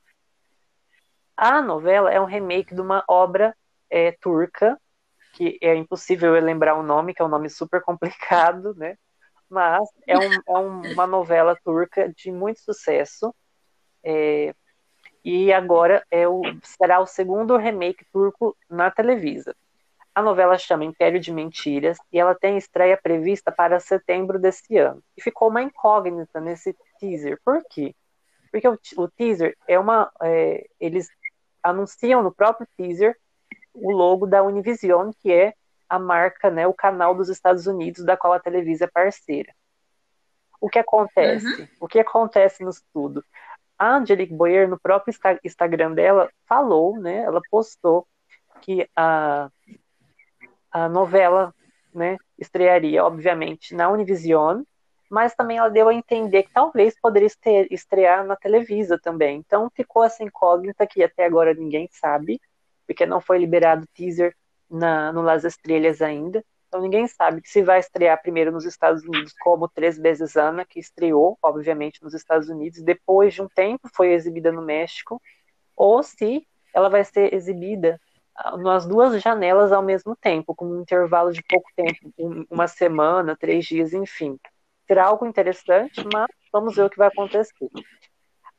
A 1.36 1.62
novela 1.62 2.12
é 2.12 2.20
um 2.20 2.26
remake 2.26 2.74
de 2.76 2.81
uma 2.81 3.04
obra 3.08 3.56
é, 3.90 4.12
turca, 4.12 4.80
que 5.34 5.58
é 5.62 5.76
impossível 5.76 6.36
eu 6.36 6.44
lembrar 6.44 6.76
o 6.76 6.84
nome, 6.84 7.14
que 7.14 7.22
é 7.22 7.26
um 7.26 7.30
nome 7.30 7.50
super 7.50 7.81
complicado, 7.81 8.74
né? 8.76 8.98
Mas 9.50 9.88
é, 10.06 10.18
um, 10.18 10.34
é 10.48 10.94
uma 10.94 11.08
novela 11.08 11.58
turca 11.64 12.12
de 12.14 12.32
muito 12.32 12.60
sucesso. 12.60 13.34
É, 14.04 14.54
e 15.24 15.52
agora 15.52 16.06
é 16.10 16.28
o, 16.28 16.42
será 16.64 17.00
o 17.00 17.06
segundo 17.06 17.58
remake 17.58 18.06
turco 18.12 18.56
na 18.70 18.90
Televisa. 18.92 19.56
A 20.14 20.22
novela 20.22 20.58
chama 20.58 20.84
Império 20.84 21.20
de 21.20 21.32
Mentiras 21.32 21.98
e 22.12 22.20
ela 22.20 22.36
tem 22.36 22.58
estreia 22.58 22.98
prevista 23.02 23.52
para 23.52 23.80
setembro 23.80 24.40
desse 24.40 24.78
ano. 24.78 25.02
E 25.16 25.22
ficou 25.22 25.50
uma 25.50 25.62
incógnita 25.62 26.42
nesse 26.42 26.76
teaser. 27.00 27.40
Por 27.44 27.64
quê? 27.70 27.96
Porque 28.52 28.68
o, 28.68 28.78
o 28.98 29.08
teaser 29.08 29.56
é 29.68 29.80
uma. 29.80 30.12
É, 30.22 30.68
eles 30.80 31.08
anunciam 31.64 32.24
no 32.24 32.34
próprio 32.34 32.68
teaser 32.76 33.16
o 33.74 33.92
logo 33.92 34.26
da 34.26 34.44
Univision, 34.44 35.12
que 35.22 35.32
é 35.32 35.54
a 35.88 35.98
marca, 35.98 36.50
né, 36.52 36.68
o 36.68 36.74
canal 36.74 37.16
dos 37.16 37.30
Estados 37.30 37.66
Unidos, 37.66 38.06
da 38.06 38.16
qual 38.16 38.34
a 38.34 38.40
Televisa 38.40 38.86
é 38.86 38.88
parceira. 38.88 39.54
O 40.62 40.70
que 40.70 40.78
acontece? 40.78 41.62
Uhum. 41.62 41.68
O 41.80 41.88
que 41.88 42.00
acontece 42.00 42.64
no 42.64 42.70
estudo? 42.70 43.24
A 43.78 43.96
Angelique 43.96 44.34
Boyer, 44.34 44.68
no 44.68 44.80
próprio 44.80 45.16
Instagram 45.44 45.94
dela, 45.94 46.30
falou, 46.46 47.00
né? 47.00 47.20
Ela 47.20 47.42
postou 47.50 48.06
que 48.62 48.88
a, 48.96 49.50
a 50.72 50.88
novela 50.88 51.54
né, 51.94 52.18
estrearia, 52.38 53.04
obviamente, 53.04 53.74
na 53.76 53.90
Univision, 53.90 54.64
mas 55.10 55.34
também 55.34 55.58
ela 55.58 55.70
deu 55.70 55.90
a 55.90 55.94
entender 55.94 56.44
que 56.44 56.54
talvez 56.54 56.96
poderia 57.02 57.30
estrear 57.72 58.26
na 58.26 58.36
Televisa 58.36 59.00
também. 59.02 59.38
Então 59.38 59.70
ficou 59.76 60.04
essa 60.04 60.24
incógnita 60.24 60.86
que 60.86 61.04
até 61.04 61.26
agora 61.26 61.54
ninguém 61.54 61.90
sabe, 61.92 62.40
porque 62.86 63.06
não 63.06 63.20
foi 63.20 63.40
liberado 63.40 63.88
teaser 63.94 64.36
na, 64.70 65.12
no 65.12 65.22
Las 65.22 65.44
Estrelas 65.44 66.02
ainda. 66.02 66.44
Então 66.68 66.82
ninguém 66.82 67.08
sabe 67.08 67.42
se 67.44 67.64
vai 67.64 67.80
estrear 67.80 68.22
primeiro 68.22 68.52
nos 68.52 68.66
Estados 68.66 69.04
Unidos, 69.04 69.34
como 69.42 69.68
Três 69.68 69.98
Vezes 69.98 70.38
Ana, 70.38 70.64
que 70.64 70.80
estreou, 70.80 71.36
obviamente, 71.42 72.04
nos 72.04 72.14
Estados 72.14 72.48
Unidos, 72.48 72.84
depois 72.84 73.34
de 73.34 73.42
um 73.42 73.48
tempo 73.48 73.90
foi 73.92 74.14
exibida 74.14 74.52
no 74.52 74.62
México, 74.62 75.20
ou 75.76 76.04
se 76.04 76.48
ela 76.72 76.88
vai 76.88 77.04
ser 77.04 77.34
exibida 77.34 78.00
nas 78.60 78.86
duas 78.86 79.22
janelas 79.22 79.72
ao 79.72 79.81
mesmo 79.81 80.15
tempo, 80.15 80.55
com 80.55 80.65
um 80.65 80.81
intervalo 80.81 81.31
de 81.31 81.43
pouco 81.43 81.69
tempo, 81.75 82.13
uma 82.50 82.67
semana, 82.67 83.36
três 83.36 83.65
dias, 83.65 83.93
enfim. 83.93 84.39
Será 84.88 85.05
algo 85.05 85.25
interessante, 85.25 86.03
mas 86.12 86.27
vamos 86.51 86.75
ver 86.75 86.84
o 86.84 86.89
que 86.89 86.98
vai 86.98 87.10
acontecer. 87.10 87.69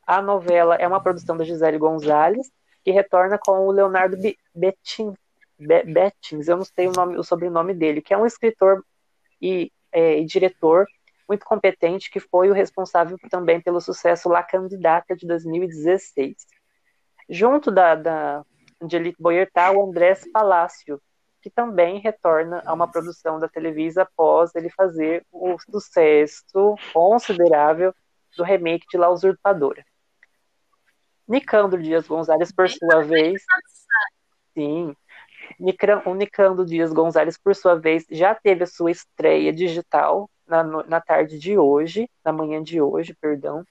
A 0.07 0.21
novela 0.21 0.77
é 0.77 0.87
uma 0.87 1.03
produção 1.03 1.37
da 1.37 1.45
Gisele 1.45 1.79
Gonzalez, 1.79 2.51
que 2.85 2.91
retorna 2.91 3.39
com 3.39 3.67
o 3.67 3.71
Leonardo 3.71 4.17
Betin, 4.55 5.15
Bettins, 5.59 6.49
eu 6.49 6.57
não 6.57 6.65
sei 6.65 6.89
o, 6.89 6.93
nome, 6.93 7.19
o 7.19 7.23
sobrenome 7.23 7.75
dele, 7.75 8.01
que 8.01 8.15
é 8.15 8.19
um 8.19 8.25
escritor 8.25 8.85
e, 9.41 9.71
é, 9.93 10.19
e, 10.19 10.25
diretor 10.25 10.87
muito 11.29 11.45
competente, 11.45 12.11
que 12.11 12.19
foi 12.19 12.51
o 12.51 12.55
responsável 12.55 13.17
também 13.31 13.61
pelo 13.61 13.81
sucesso 13.81 14.29
La 14.29 14.43
Candidata 14.43 15.15
de 15.15 15.27
2016. 15.27 16.35
Junto 17.29 17.71
da, 17.71 17.95
da 17.95 18.45
Angelique 18.81 19.21
Boyer 19.21 19.47
está 19.47 19.71
o 19.73 19.85
Andrés 19.85 20.25
Palácio, 20.33 21.01
que 21.43 21.51
também 21.51 21.99
retorna 21.99 22.63
a 22.65 22.73
uma 22.73 22.91
produção 22.91 23.39
da 23.39 23.49
Televisa 23.49 24.03
após 24.03 24.55
ele 24.55 24.71
fazer 24.71 25.25
o 25.33 25.59
sucesso 25.59 26.75
considerável 26.93 27.95
do 28.37 28.45
remake 28.45 28.87
de 28.91 28.99
La 28.99 29.11
Usurpadora. 29.11 29.85
Nicandro 31.27 31.81
Dias 31.81 32.07
Gonzalez, 32.09 32.53
por 32.53 32.69
sua 32.69 33.03
vez, 33.03 33.43
sim, 34.53 34.95
o 36.05 36.15
Nicando 36.15 36.65
Dias 36.65 36.93
Gonzalez, 36.93 37.39
por 37.39 37.55
sua 37.55 37.79
vez, 37.79 38.05
já 38.11 38.35
teve 38.35 38.65
a 38.65 38.67
sua 38.67 38.91
estreia 38.91 39.53
digital 39.53 40.29
na, 40.47 40.63
na 40.65 41.01
tarde 41.01 41.39
de 41.39 41.57
hoje, 41.57 42.09
na 42.25 42.33
manhã 42.33 42.63
de 42.63 42.81
hoje, 42.81 43.15
perdão, 43.15 43.65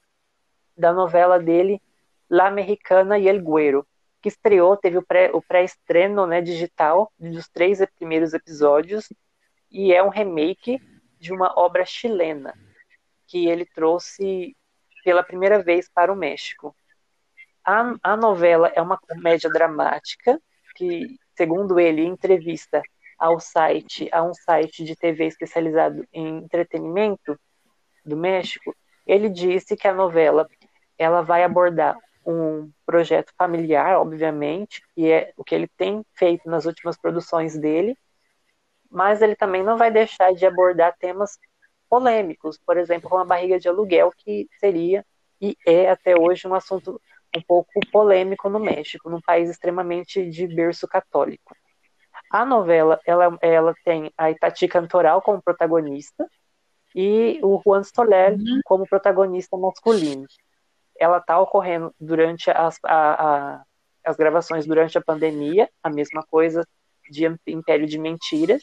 da 0.76 0.92
novela 0.92 1.38
dele 1.38 1.80
La 2.28 2.50
Mexicana 2.50 3.18
e 3.18 3.28
El 3.28 3.42
Güero. 3.42 3.86
Que 4.20 4.28
estreou, 4.28 4.76
teve 4.76 4.98
o 4.98 5.42
pré-estreno 5.42 6.26
né, 6.26 6.40
digital 6.40 7.10
dos 7.18 7.48
três 7.48 7.80
primeiros 7.98 8.34
episódios, 8.34 9.08
e 9.70 9.92
é 9.92 10.02
um 10.02 10.08
remake 10.08 10.80
de 11.18 11.32
uma 11.32 11.52
obra 11.58 11.84
chilena, 11.84 12.54
que 13.26 13.46
ele 13.46 13.64
trouxe 13.64 14.56
pela 15.04 15.22
primeira 15.22 15.62
vez 15.62 15.88
para 15.88 16.12
o 16.12 16.16
México. 16.16 16.74
A, 17.64 17.94
a 18.02 18.16
novela 18.16 18.70
é 18.74 18.82
uma 18.82 18.98
comédia 18.98 19.48
dramática, 19.50 20.40
que, 20.74 21.18
segundo 21.36 21.78
ele, 21.78 22.02
em 22.02 22.08
entrevista 22.08 22.82
ao 23.18 23.38
site, 23.38 24.08
a 24.12 24.22
um 24.22 24.34
site 24.34 24.84
de 24.84 24.96
TV 24.96 25.26
especializado 25.26 26.06
em 26.12 26.38
entretenimento 26.38 27.38
do 28.04 28.16
México, 28.16 28.74
ele 29.06 29.28
disse 29.28 29.76
que 29.76 29.86
a 29.86 29.94
novela 29.94 30.48
ela 30.98 31.22
vai 31.22 31.44
abordar 31.44 31.96
um 32.30 32.70
projeto 32.86 33.32
familiar, 33.36 33.98
obviamente, 33.98 34.82
que 34.94 35.10
é 35.10 35.32
o 35.36 35.44
que 35.44 35.54
ele 35.54 35.68
tem 35.76 36.04
feito 36.14 36.48
nas 36.48 36.66
últimas 36.66 36.96
produções 36.96 37.58
dele, 37.58 37.96
mas 38.90 39.22
ele 39.22 39.36
também 39.36 39.62
não 39.62 39.76
vai 39.76 39.90
deixar 39.90 40.32
de 40.32 40.46
abordar 40.46 40.96
temas 40.98 41.38
polêmicos, 41.88 42.58
por 42.64 42.76
exemplo, 42.76 43.08
como 43.08 43.22
a 43.22 43.26
barriga 43.26 43.58
de 43.58 43.68
aluguel, 43.68 44.12
que 44.16 44.48
seria 44.58 45.04
e 45.40 45.56
é 45.66 45.90
até 45.90 46.14
hoje 46.18 46.46
um 46.46 46.54
assunto 46.54 47.00
um 47.36 47.40
pouco 47.42 47.70
polêmico 47.92 48.48
no 48.48 48.58
México, 48.58 49.08
num 49.08 49.20
país 49.20 49.48
extremamente 49.48 50.28
de 50.28 50.46
berço 50.46 50.86
católico. 50.86 51.54
A 52.30 52.44
novela, 52.44 53.00
ela, 53.06 53.38
ela 53.40 53.74
tem 53.84 54.12
a 54.16 54.30
Itati 54.30 54.68
Cantoral 54.68 55.22
como 55.22 55.42
protagonista 55.42 56.28
e 56.94 57.40
o 57.42 57.60
Juan 57.64 57.82
Soler 57.82 58.32
uhum. 58.32 58.60
como 58.64 58.86
protagonista 58.86 59.56
masculino 59.56 60.26
ela 61.00 61.18
está 61.18 61.40
ocorrendo 61.40 61.92
durante 61.98 62.50
as, 62.50 62.78
a, 62.84 63.54
a, 63.56 63.62
as 64.04 64.16
gravações 64.16 64.66
durante 64.66 64.98
a 64.98 65.02
pandemia, 65.02 65.68
a 65.82 65.88
mesma 65.88 66.22
coisa 66.22 66.64
de 67.10 67.24
Império 67.46 67.86
de 67.86 67.98
Mentiras, 67.98 68.62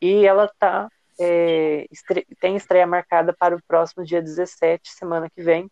e 0.00 0.26
ela 0.26 0.48
tá, 0.58 0.88
é, 1.18 1.86
estre 1.90 2.26
tem 2.38 2.56
estreia 2.56 2.86
marcada 2.86 3.32
para 3.32 3.56
o 3.56 3.62
próximo 3.66 4.04
dia 4.04 4.20
17, 4.20 4.90
semana 4.90 5.30
que 5.30 5.42
vem, 5.42 5.70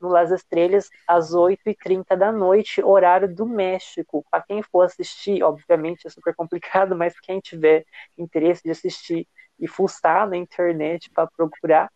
no 0.00 0.08
Las 0.08 0.30
Estrellas, 0.30 0.88
às 1.06 1.34
8h30 1.34 2.16
da 2.16 2.32
noite, 2.32 2.82
horário 2.82 3.32
do 3.34 3.44
México. 3.44 4.24
Para 4.30 4.42
quem 4.42 4.62
for 4.62 4.82
assistir, 4.82 5.42
obviamente 5.42 6.06
é 6.06 6.10
super 6.10 6.34
complicado, 6.34 6.96
mas 6.96 7.18
quem 7.20 7.40
tiver 7.40 7.84
interesse 8.16 8.62
de 8.62 8.70
assistir 8.70 9.28
e 9.58 9.68
fuçar 9.68 10.28
na 10.28 10.36
internet 10.36 11.10
para 11.10 11.28
procurar, 11.36 11.90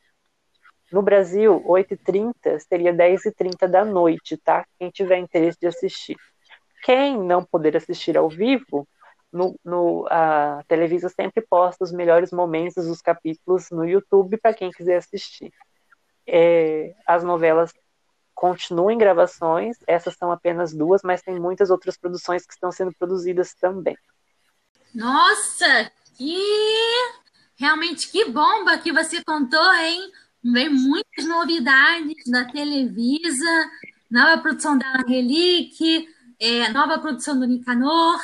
no 0.94 1.02
Brasil, 1.02 1.60
8h30 1.66 2.60
seria 2.60 2.94
10h30 2.94 3.66
da 3.66 3.84
noite, 3.84 4.36
tá? 4.36 4.64
Quem 4.78 4.90
tiver 4.90 5.18
interesse 5.18 5.58
de 5.60 5.66
assistir. 5.66 6.16
Quem 6.84 7.18
não 7.18 7.44
poder 7.44 7.76
assistir 7.76 8.16
ao 8.16 8.28
vivo, 8.28 8.86
no, 9.32 9.58
no, 9.64 10.06
a 10.08 10.62
Televisa 10.68 11.08
sempre 11.08 11.44
posta 11.50 11.82
os 11.82 11.90
melhores 11.90 12.30
momentos 12.30 12.86
dos 12.86 13.02
capítulos 13.02 13.70
no 13.72 13.84
YouTube 13.84 14.36
para 14.36 14.54
quem 14.54 14.70
quiser 14.70 14.98
assistir. 14.98 15.52
É, 16.28 16.94
as 17.04 17.24
novelas 17.24 17.72
continuam 18.32 18.88
em 18.88 18.96
gravações, 18.96 19.76
essas 19.88 20.14
são 20.14 20.30
apenas 20.30 20.72
duas, 20.72 21.00
mas 21.02 21.22
tem 21.22 21.40
muitas 21.40 21.70
outras 21.70 21.96
produções 21.96 22.46
que 22.46 22.52
estão 22.52 22.70
sendo 22.70 22.92
produzidas 22.96 23.52
também. 23.54 23.98
Nossa, 24.94 25.90
que 26.16 26.38
realmente 27.56 28.12
que 28.12 28.26
bomba 28.26 28.78
que 28.78 28.92
você 28.92 29.24
contou, 29.24 29.74
hein? 29.74 30.12
Vem 30.44 30.68
muitas 30.68 31.24
novidades 31.24 32.22
da 32.26 32.44
Televisa, 32.44 33.70
nova 34.10 34.42
produção 34.42 34.76
da 34.76 35.00
Angelique, 35.00 36.06
é, 36.38 36.68
nova 36.68 36.98
produção 36.98 37.40
do 37.40 37.46
Nicanor. 37.46 38.20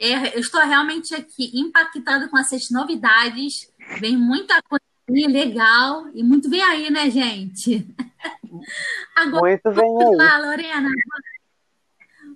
É, 0.00 0.34
eu 0.34 0.40
estou 0.40 0.62
realmente 0.62 1.14
aqui 1.14 1.50
impactada 1.52 2.26
com 2.28 2.38
essas 2.38 2.70
novidades. 2.70 3.70
Vem 4.00 4.16
muita 4.16 4.62
coisa 4.62 4.82
legal 5.08 6.08
e 6.14 6.22
muito 6.22 6.48
vem 6.48 6.62
aí, 6.62 6.90
né, 6.90 7.10
gente? 7.10 7.86
Agora, 9.14 9.42
muito 9.42 9.70
vem 9.72 10.02
aí. 10.02 10.16
Lá, 10.16 10.38
Lorena. 10.38 10.88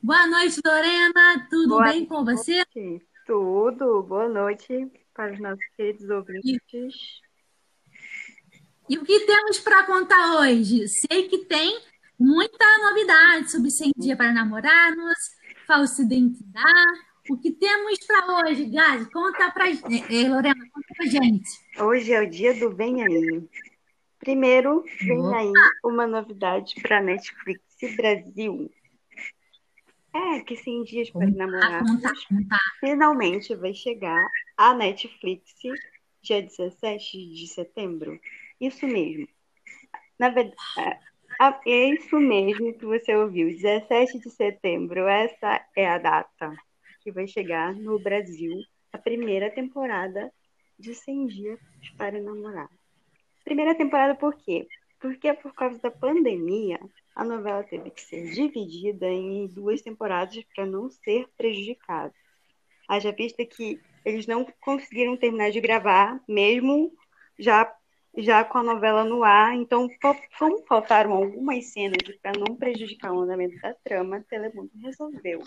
Boa 0.03 0.27
noite, 0.27 0.61
Lorena. 0.63 1.47
Tudo 1.49 1.69
Boa 1.69 1.85
bem 1.85 2.05
com 2.05 2.23
você? 2.23 2.63
Tudo. 3.27 4.03
Boa 4.03 4.29
noite 4.29 4.93
para 5.15 5.33
os 5.33 5.41
nossos 5.41 5.65
queridos 5.75 6.11
ouvintes. 6.11 6.61
E 6.75 7.26
o 8.89 9.05
que 9.05 9.21
temos 9.21 9.59
para 9.59 9.85
contar 9.85 10.41
hoje? 10.41 10.87
Sei 10.89 11.29
que 11.29 11.39
tem 11.39 11.81
muita 12.19 12.65
novidade 12.79 13.51
sobre 13.51 13.71
100 13.71 13.93
dias 13.97 14.17
para 14.17 14.33
namorados, 14.33 15.19
falsa 15.67 16.03
identidade. 16.03 17.01
O 17.29 17.37
que 17.37 17.51
temos 17.51 17.99
para 18.07 18.45
hoje, 18.45 18.67
Gazi? 18.67 19.11
Conta 19.11 19.51
para 19.51 19.67
gente. 19.73 20.29
Lorena, 20.29 20.65
conta 20.73 20.95
para 20.97 21.07
gente. 21.07 21.51
Hoje 21.81 22.13
é 22.13 22.23
o 22.23 22.31
dia 22.31 22.55
do 22.55 22.75
Vem 22.75 23.03
Aí. 23.03 23.49
Primeiro, 24.21 24.85
vem 25.01 25.19
Opa. 25.21 25.37
aí 25.37 25.53
uma 25.85 26.07
novidade 26.07 26.75
para 26.81 27.01
Netflix 27.01 27.63
Brasil. 27.97 28.71
É 30.15 30.41
que 30.41 30.57
100 30.57 30.85
dias 30.85 31.11
para 31.11 31.27
namorados 31.27 31.91
finalmente 32.81 33.55
vai 33.55 33.75
chegar 33.75 34.27
a 34.57 34.73
Netflix 34.73 35.53
dia 36.23 36.43
17 36.43 37.35
de 37.35 37.47
setembro. 37.47 38.19
Isso 38.61 38.87
mesmo. 38.87 39.29
Na 40.19 40.31
verdade, 40.31 40.57
é, 40.79 41.71
é 41.71 41.89
isso 41.91 42.19
mesmo 42.19 42.73
que 42.75 42.87
você 42.87 43.15
ouviu. 43.15 43.49
17 43.49 44.19
de 44.19 44.31
setembro, 44.31 45.07
essa 45.07 45.65
é 45.77 45.87
a 45.87 45.99
data 45.99 46.57
que 47.01 47.13
vai 47.13 47.27
chegar 47.27 47.75
no 47.75 47.99
Brasil 47.99 48.53
a 48.93 48.99
primeira 48.99 49.51
temporada 49.51 50.33
de 50.79 50.95
100 50.95 51.27
Dias 51.27 51.61
para 51.97 52.21
Namorar. 52.21 52.69
Primeira 53.45 53.75
temporada 53.75 54.15
por 54.15 54.35
quê? 54.35 54.67
Porque 54.99 55.33
por 55.35 55.55
causa 55.55 55.79
da 55.79 55.91
pandemia, 55.91 56.81
a 57.15 57.25
novela 57.25 57.63
teve 57.63 57.91
que 57.91 58.01
ser 58.01 58.31
dividida 58.31 59.07
em 59.07 59.47
duas 59.47 59.83
temporadas 59.83 60.43
para 60.55 60.67
não 60.67 60.91
ser 60.91 61.29
prejudicada. 61.37 62.13
Haja 62.89 63.13
vista 63.13 63.45
que 63.45 63.81
eles 64.05 64.27
não 64.27 64.47
conseguiram 64.61 65.17
terminar 65.17 65.51
de 65.51 65.61
gravar, 65.61 66.21
mesmo 66.27 66.93
já 67.39 67.73
já 68.19 68.45
com 68.45 68.59
a 68.59 68.63
novela 68.63 69.05
no 69.05 69.23
ar. 69.23 69.55
Então, 69.55 69.89
como 70.39 70.65
faltaram 70.67 71.13
algumas 71.13 71.67
cenas 71.67 71.99
para 72.23 72.39
não 72.39 72.57
prejudicar 72.57 73.13
o 73.13 73.21
andamento 73.21 73.61
da 73.61 73.75
trama, 73.75 74.25
Telemundo 74.29 74.71
resolveu 74.83 75.43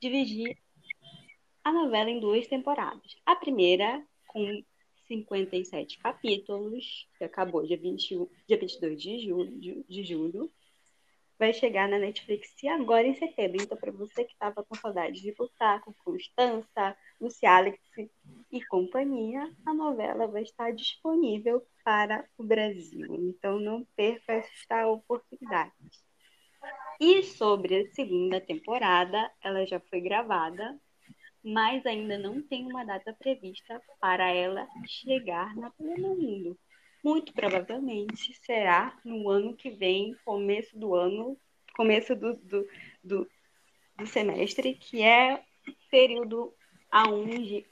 dividir 0.00 0.56
a 1.64 1.72
novela 1.72 2.10
em 2.10 2.20
duas 2.20 2.46
temporadas. 2.46 3.16
A 3.24 3.34
primeira, 3.36 4.02
com 4.26 4.62
57 5.08 5.98
capítulos, 5.98 7.08
que 7.18 7.24
acabou 7.24 7.66
dia, 7.66 7.76
21, 7.76 8.28
dia 8.46 8.58
22 8.58 9.00
de 9.00 9.18
julho, 9.20 9.84
de 9.88 10.04
julho 10.04 10.50
vai 11.38 11.52
chegar 11.52 11.88
na 11.88 11.98
Netflix 11.98 12.54
agora 12.68 13.06
em 13.06 13.14
setembro. 13.14 13.62
Então, 13.62 13.76
para 13.76 13.92
você 13.92 14.24
que 14.24 14.32
estava 14.32 14.64
com 14.64 14.74
saudade 14.74 15.20
de 15.20 15.32
voltar 15.32 15.80
com 15.82 15.92
Constança, 16.04 16.96
Lucy 17.20 17.46
Alex 17.46 17.78
e 18.50 18.64
companhia, 18.66 19.52
a 19.64 19.74
novela 19.74 20.26
vai 20.26 20.42
estar 20.42 20.72
disponível 20.72 21.66
para 21.84 22.24
o 22.38 22.44
Brasil. 22.44 23.14
Então, 23.14 23.60
não 23.60 23.84
perca 23.96 24.32
esta 24.32 24.86
oportunidade. 24.88 25.72
E 26.98 27.22
sobre 27.22 27.82
a 27.82 27.92
segunda 27.92 28.40
temporada, 28.40 29.30
ela 29.42 29.66
já 29.66 29.78
foi 29.78 30.00
gravada, 30.00 30.78
mas 31.44 31.84
ainda 31.86 32.18
não 32.18 32.42
tem 32.42 32.66
uma 32.66 32.84
data 32.84 33.12
prevista 33.12 33.80
para 34.00 34.30
ela 34.32 34.66
chegar 34.86 35.54
na 35.54 35.70
Telemundo 35.70 36.58
muito 37.06 37.32
provavelmente 37.32 38.34
será 38.44 38.98
no 39.04 39.30
ano 39.30 39.54
que 39.54 39.70
vem, 39.70 40.16
começo 40.24 40.76
do 40.76 40.92
ano, 40.92 41.38
começo 41.76 42.16
do, 42.16 42.34
do, 42.34 42.68
do, 43.04 43.30
do 43.96 44.06
semestre, 44.08 44.74
que 44.74 45.04
é 45.04 45.40
período 45.88 46.52
aonde 46.90 47.64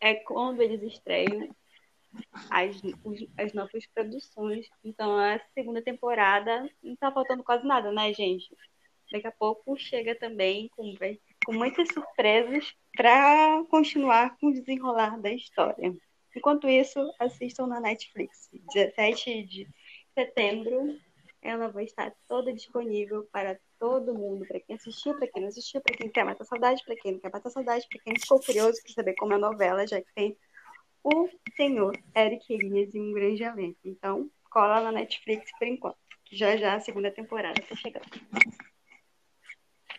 é 0.00 0.14
quando 0.16 0.60
eles 0.60 0.82
estreiam 0.82 1.54
as, 2.50 2.82
as 3.38 3.52
novas 3.52 3.86
produções. 3.94 4.66
Então, 4.84 5.16
a 5.16 5.38
segunda 5.54 5.80
temporada 5.80 6.68
não 6.82 6.94
está 6.94 7.12
faltando 7.12 7.44
quase 7.44 7.64
nada, 7.64 7.92
né, 7.92 8.12
gente? 8.12 8.48
Daqui 9.12 9.28
a 9.28 9.32
pouco 9.32 9.76
chega 9.76 10.16
também 10.16 10.68
com, 10.74 10.92
com 11.46 11.52
muitas 11.52 11.86
surpresas 11.94 12.74
para 12.96 13.62
continuar 13.70 14.36
com 14.38 14.48
o 14.48 14.52
desenrolar 14.52 15.20
da 15.20 15.30
história. 15.30 15.94
Enquanto 16.36 16.68
isso, 16.68 16.98
assistam 17.18 17.66
na 17.66 17.80
Netflix. 17.80 18.48
17 18.72 19.42
de 19.44 19.68
setembro, 20.14 20.98
ela 21.40 21.68
vai 21.68 21.84
estar 21.84 22.12
toda 22.26 22.52
disponível 22.52 23.28
para 23.30 23.58
todo 23.78 24.14
mundo, 24.14 24.46
para 24.46 24.60
quem 24.60 24.76
assistiu, 24.76 25.14
para 25.14 25.28
quem 25.28 25.42
não 25.42 25.48
assistiu, 25.48 25.80
para 25.80 25.96
quem 25.96 26.08
quer 26.08 26.24
matar 26.24 26.44
saudade, 26.44 26.82
para 26.84 26.96
quem 26.96 27.12
não 27.12 27.20
quer 27.20 27.30
matar 27.30 27.50
saudade, 27.50 27.86
para 27.88 28.02
quem 28.02 28.18
ficou 28.18 28.40
curioso 28.40 28.80
para 28.82 28.92
saber 28.92 29.14
como 29.14 29.34
é 29.34 29.36
a 29.36 29.38
novela, 29.38 29.86
já 29.86 30.00
que 30.00 30.12
tem 30.14 30.36
o 31.02 31.28
senhor 31.54 31.96
Eric 32.16 32.52
Elias 32.52 32.94
e 32.94 32.98
um 33.00 33.12
grande 33.12 33.42
elenco. 33.42 33.78
Então, 33.84 34.30
cola 34.50 34.80
na 34.80 34.92
Netflix 34.92 35.50
por 35.58 35.68
enquanto, 35.68 35.98
que 36.24 36.34
já 36.34 36.56
já 36.56 36.76
a 36.76 36.80
segunda 36.80 37.10
temporada 37.10 37.60
está 37.60 37.76
chegando. 37.76 38.08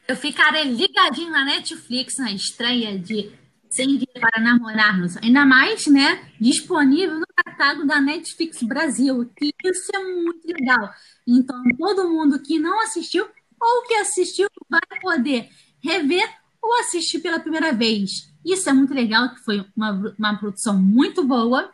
Eu 0.08 0.16
ficarei 0.16 0.64
ligadinho 0.64 1.32
na 1.32 1.46
Netflix 1.46 2.18
na 2.18 2.32
estreia 2.32 2.98
de 2.98 3.45
100 3.76 3.98
Dias 3.98 4.20
para 4.20 4.42
Namorar-nos. 4.42 5.18
Ainda 5.18 5.46
mais, 5.46 5.86
né? 5.88 6.32
Disponível 6.40 7.20
no 7.20 7.28
catálogo 7.36 7.86
da 7.86 8.00
Netflix 8.00 8.64
Brasil, 8.64 9.30
que 9.36 9.54
isso 9.66 9.92
é 9.94 10.00
muito 10.00 10.48
legal. 10.48 10.90
Então, 11.28 11.62
todo 11.78 12.10
mundo 12.10 12.42
que 12.42 12.58
não 12.58 12.82
assistiu 12.82 13.28
ou 13.60 13.84
que 13.84 13.96
assistiu 13.96 14.48
vai 14.70 14.82
poder 15.02 15.50
rever 15.84 16.28
ou 16.62 16.80
assistir 16.80 17.20
pela 17.20 17.40
primeira 17.40 17.74
vez. 17.74 18.34
Isso 18.44 18.70
é 18.70 18.74
muito 18.74 18.94
legal, 18.94 19.34
que 19.34 19.44
foi 19.44 19.66
uma, 19.76 20.16
uma 20.18 20.38
produção 20.38 20.78
muito 20.78 21.24
boa. 21.24 21.70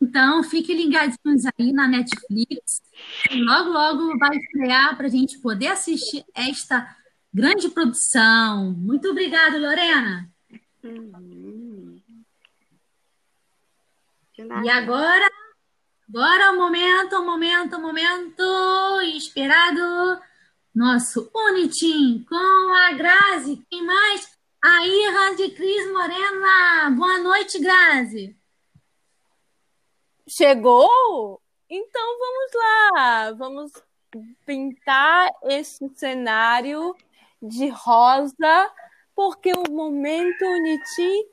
Então, 0.00 0.42
fiquem 0.42 0.76
ligadinhos 0.76 1.44
aí 1.58 1.72
na 1.72 1.88
Netflix. 1.88 2.82
Logo, 3.30 3.70
logo 3.70 4.18
vai 4.18 4.36
estrear 4.36 4.96
para 4.96 5.06
a 5.06 5.10
gente 5.10 5.38
poder 5.38 5.68
assistir 5.68 6.24
esta 6.34 6.96
grande 7.32 7.68
produção. 7.68 8.72
Muito 8.72 9.08
obrigada, 9.08 9.58
Lorena. 9.58 10.35
Uhum. 10.86 12.02
E 14.64 14.68
agora, 14.68 15.30
agora 16.08 16.52
o 16.52 16.56
momento, 16.56 17.16
o 17.16 17.24
momento, 17.24 17.76
o 17.76 17.80
momento 17.80 19.00
esperado. 19.02 20.20
Nosso 20.76 21.30
Unitim 21.34 22.22
com 22.28 22.74
a 22.74 22.92
Grazi. 22.92 23.64
Quem 23.70 23.82
mais? 23.82 24.38
A 24.62 24.86
Irra 24.86 25.34
de 25.34 25.50
Cris 25.52 25.90
Morena. 25.90 26.90
Boa 26.94 27.18
noite, 27.20 27.58
Grazi. 27.58 28.36
Chegou? 30.28 31.40
Então 31.70 32.18
vamos 32.18 32.52
lá. 32.54 33.32
Vamos 33.32 33.72
pintar 34.44 35.30
esse 35.44 35.88
cenário 35.94 36.94
de 37.40 37.68
rosa, 37.68 38.70
porque 39.16 39.50
o 39.52 39.64
momento 39.70 40.44
Unitim 40.44 41.24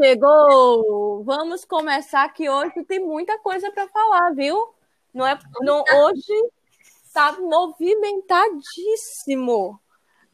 chegou. 0.00 1.24
Vamos 1.24 1.64
começar 1.64 2.32
que 2.32 2.48
hoje 2.48 2.84
tem 2.84 3.00
muita 3.00 3.36
coisa 3.38 3.72
para 3.72 3.88
falar, 3.88 4.32
viu? 4.32 4.72
Não 5.12 5.26
é, 5.26 5.36
não, 5.60 5.82
hoje 5.82 6.32
está 7.04 7.32
movimentadíssimo 7.40 9.80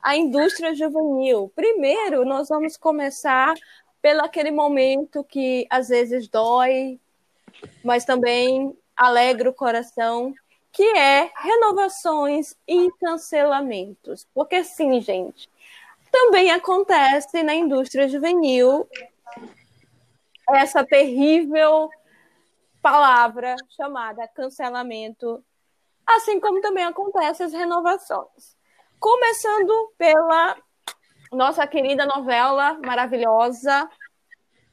a 0.02 0.16
indústria 0.16 0.74
juvenil. 0.74 1.50
Primeiro, 1.54 2.26
nós 2.26 2.48
vamos 2.48 2.76
começar 2.76 3.54
pelo 4.00 4.22
aquele 4.22 4.50
momento 4.50 5.22
que 5.24 5.66
às 5.68 5.88
vezes 5.88 6.26
dói, 6.28 6.98
mas 7.84 8.04
também 8.04 8.74
alegra 8.96 9.50
o 9.50 9.54
coração, 9.54 10.32
que 10.72 10.84
é 10.96 11.30
renovações 11.36 12.56
e 12.66 12.90
cancelamentos. 12.98 14.26
Porque 14.32 14.64
sim, 14.64 15.02
gente, 15.02 15.49
também 16.10 16.50
acontece 16.50 17.42
na 17.42 17.54
indústria 17.54 18.08
juvenil 18.08 18.88
essa 20.50 20.84
terrível 20.84 21.88
palavra 22.82 23.54
chamada 23.76 24.26
cancelamento 24.28 25.44
assim 26.06 26.40
como 26.40 26.60
também 26.60 26.84
acontecem 26.84 27.46
as 27.46 27.52
renovações. 27.52 28.56
Começando 28.98 29.92
pela 29.96 30.56
nossa 31.32 31.66
querida 31.66 32.04
novela 32.04 32.78
maravilhosa 32.84 33.88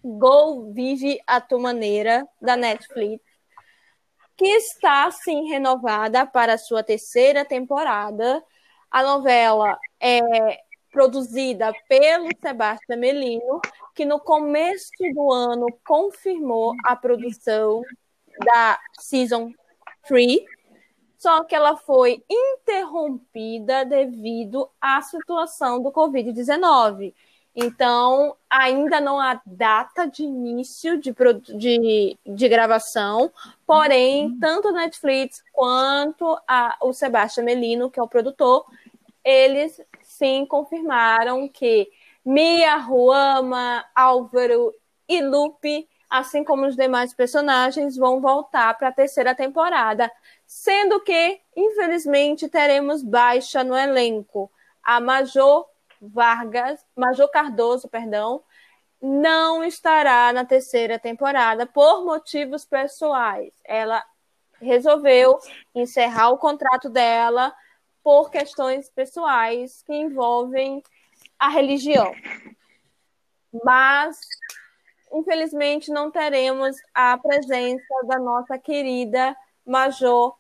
Go 0.04 0.72
Vive 0.74 1.20
a 1.28 1.40
Tua 1.40 1.60
Maneira, 1.60 2.28
da 2.42 2.56
Netflix, 2.56 3.24
que 4.36 4.48
está, 4.48 5.10
sim, 5.12 5.48
renovada 5.50 6.26
para 6.26 6.54
a 6.54 6.58
sua 6.58 6.84
terceira 6.84 7.44
temporada. 7.44 8.44
A 8.90 9.04
novela 9.04 9.78
é 10.00 10.20
produzida 10.98 11.72
pelo 11.88 12.28
Sebastião 12.42 12.98
Melino, 12.98 13.62
que 13.94 14.04
no 14.04 14.20
começo 14.20 14.90
do 15.14 15.32
ano 15.32 15.68
confirmou 15.86 16.74
a 16.84 16.96
produção 16.96 17.84
da 18.44 18.80
Season 19.00 19.52
3, 20.08 20.40
só 21.16 21.44
que 21.44 21.54
ela 21.54 21.78
foi 21.78 22.24
interrompida 22.28 23.86
devido 23.86 24.68
à 24.82 25.00
situação 25.04 25.84
do 25.84 25.92
Covid-19. 25.92 27.14
Então, 27.56 28.36
ainda 28.50 29.00
não 29.00 29.20
há 29.20 29.40
data 29.46 30.08
de 30.08 30.24
início 30.24 31.00
de, 31.00 31.14
de, 31.56 32.18
de 32.26 32.50
gravação, 32.50 33.32
porém, 33.68 34.36
tanto 34.40 34.70
a 34.70 34.72
Netflix 34.72 35.44
quanto 35.54 36.40
a, 36.48 36.76
o 36.82 36.92
Sebastião 36.92 37.46
Melino, 37.46 37.92
que 37.92 38.00
é 38.00 38.04
o 38.04 38.08
produtor, 38.08 38.66
eles 39.24 39.82
sim 40.02 40.46
confirmaram 40.46 41.48
que 41.48 41.90
Mia, 42.24 42.76
Ruama, 42.78 43.86
Álvaro 43.96 44.74
e 45.08 45.22
Lupe, 45.22 45.88
assim 46.10 46.44
como 46.44 46.66
os 46.66 46.76
demais 46.76 47.14
personagens, 47.14 47.98
vão 47.98 48.22
voltar 48.22 48.78
para 48.78 48.90
a 48.90 48.94
terceira 48.94 49.34
temporada 49.36 50.12
sendo 50.48 51.02
que, 51.02 51.42
infelizmente, 51.56 52.48
teremos 52.48 53.04
baixa 53.04 53.64
no 53.64 53.76
elenco. 53.76 54.50
A 54.82 55.02
Major 55.02 55.68
Vargas, 56.02 56.84
Major 56.96 57.30
Cardoso, 57.30 57.90
perdão, 57.90 58.42
não 59.02 59.64
estará 59.64 60.32
na 60.32 60.46
terceira 60.46 60.98
temporada 60.98 61.66
por 61.66 62.06
motivos 62.06 62.66
pessoais. 62.66 63.54
Ela 63.66 64.04
resolveu 64.62 65.38
encerrar 65.76 66.30
o 66.30 66.38
contrato 66.38 66.90
dela 66.90 67.54
por 68.08 68.32
questões 68.32 68.90
pessoais 68.90 69.84
que 69.86 69.94
envolvem 69.94 70.82
a 71.38 71.50
religião. 71.50 72.10
Mas, 73.66 74.18
infelizmente, 75.12 75.92
não 75.92 76.10
teremos 76.10 76.78
a 76.94 77.18
presença 77.18 78.06
da 78.06 78.18
nossa 78.18 78.58
querida 78.58 79.36
Major 79.66 80.38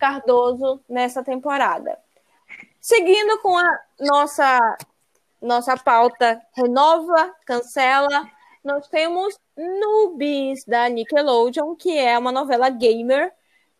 Cardoso 0.00 0.82
nessa 0.88 1.22
temporada. 1.22 1.96
Seguindo 2.80 3.38
com 3.38 3.56
a 3.56 3.80
nossa 4.00 4.76
nossa 5.40 5.76
pauta 5.76 6.44
renova, 6.56 7.36
cancela, 7.46 8.28
nós 8.64 8.88
temos 8.88 9.38
Nubis 9.56 10.64
da 10.64 10.88
Nickelodeon, 10.88 11.76
que 11.76 11.96
é 11.96 12.18
uma 12.18 12.32
novela 12.32 12.68
gamer. 12.68 13.32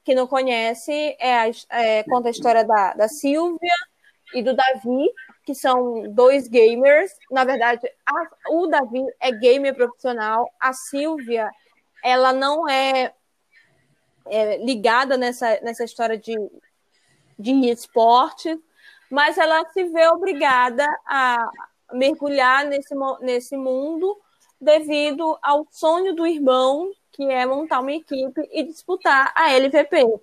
Que 0.05 0.15
não 0.15 0.27
conhece, 0.27 0.93
é, 1.19 1.51
é, 1.71 2.03
conta 2.05 2.29
a 2.29 2.31
história 2.31 2.65
da, 2.65 2.95
da 2.95 3.09
Silvia 3.09 3.73
e 4.35 4.43
do 4.43 4.55
Davi, 4.55 5.11
que 5.45 5.55
são 5.55 6.13
dois 6.13 6.47
gamers. 6.47 7.11
Na 7.31 7.45
verdade, 7.45 7.91
a, 8.05 8.53
o 8.53 8.67
Davi 8.67 9.03
é 9.21 9.33
gamer 9.33 9.75
profissional, 9.75 10.51
a 10.61 10.73
Silvia, 10.73 11.51
ela 12.03 12.33
não 12.33 12.69
é 12.69 13.15
é, 14.27 14.59
ligada 14.59 15.17
nessa, 15.17 15.61
nessa 15.61 15.85
história 15.85 16.19
de, 16.19 16.35
de 17.39 17.53
esporte, 17.71 18.59
mas 19.11 19.39
ela 19.39 19.65
se 19.71 19.85
vê 19.85 20.07
obrigada 20.09 20.87
a 21.07 21.51
mergulhar 21.93 22.65
nesse, 22.65 22.95
nesse 23.21 23.57
mundo 23.57 24.19
devido 24.61 25.39
ao 25.43 25.67
sonho 25.71 26.15
do 26.15 26.27
irmão, 26.27 26.91
que 27.15 27.31
é 27.31 27.47
montar 27.47 27.81
uma 27.81 27.93
equipe 27.93 28.49
e 28.53 28.65
disputar 28.65 29.33
a 29.35 29.53
LVP. 29.53 30.21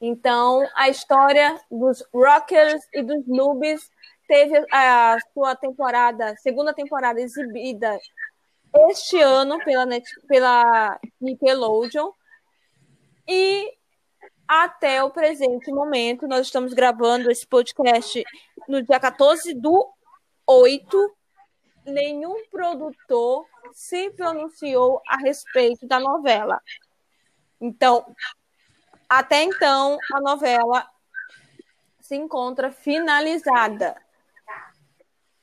Então, 0.00 0.68
a 0.74 0.88
história 0.88 1.58
dos 1.70 2.04
Rockers 2.12 2.86
e 2.92 3.02
dos 3.02 3.26
Noobs 3.26 3.90
teve 4.26 4.64
a 4.70 5.16
sua 5.32 5.54
temporada, 5.54 6.34
segunda 6.36 6.74
temporada 6.74 7.20
exibida 7.20 7.98
este 8.88 9.20
ano 9.20 9.58
pela, 9.64 9.86
Net, 9.86 10.04
pela 10.26 10.98
Nickelodeon, 11.20 12.10
e 13.26 13.72
até 14.46 15.02
o 15.02 15.10
presente 15.10 15.72
momento, 15.72 16.26
nós 16.26 16.46
estamos 16.46 16.74
gravando 16.74 17.30
esse 17.30 17.46
podcast 17.46 18.22
no 18.68 18.82
dia 18.82 18.98
14 18.98 19.54
do 19.54 19.88
8. 20.46 21.16
Nenhum 21.86 22.44
produtor 22.50 23.46
se 23.74 24.08
pronunciou 24.10 25.02
a 25.06 25.16
respeito 25.16 25.86
da 25.86 25.98
novela. 25.98 26.62
Então, 27.60 28.06
até 29.08 29.42
então, 29.42 29.98
a 30.12 30.20
novela 30.20 30.88
se 32.00 32.14
encontra 32.14 32.70
finalizada. 32.70 33.96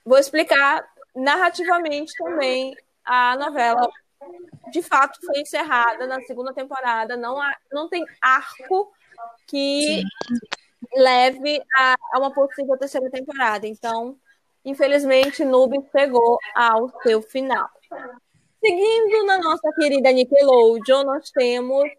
Vou 0.05 0.17
explicar 0.17 0.87
narrativamente 1.13 2.13
também 2.17 2.75
a 3.03 3.35
novela 3.35 3.89
de 4.71 4.81
fato 4.81 5.19
foi 5.25 5.41
encerrada 5.41 6.07
na 6.07 6.21
segunda 6.21 6.53
temporada. 6.53 7.17
Não, 7.17 7.39
há, 7.41 7.53
não 7.71 7.89
tem 7.89 8.05
arco 8.21 8.93
que 9.47 10.03
leve 10.95 11.61
a, 11.75 11.95
a, 12.13 12.19
uma 12.19 12.31
possível 12.31 12.77
terceira 12.77 13.09
temporada. 13.09 13.67
Então, 13.67 14.17
infelizmente, 14.63 15.43
Noob 15.43 15.75
chegou 15.91 16.37
ao 16.55 16.89
seu 17.01 17.21
final. 17.21 17.69
Seguindo 18.59 19.25
na 19.25 19.39
nossa 19.39 19.71
querida 19.73 20.11
Nickelodeon, 20.11 21.03
nós 21.03 21.29
temos 21.31 21.89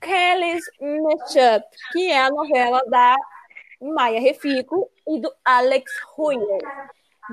Kelly's 0.00 0.64
Matchup, 0.80 1.66
que 1.92 2.10
é 2.10 2.20
a 2.20 2.30
novela 2.30 2.80
da 2.86 3.16
Maia 3.80 4.20
Refico 4.20 4.90
e 5.08 5.20
do 5.20 5.32
Alex 5.44 5.90
Ruyer. 6.14 6.60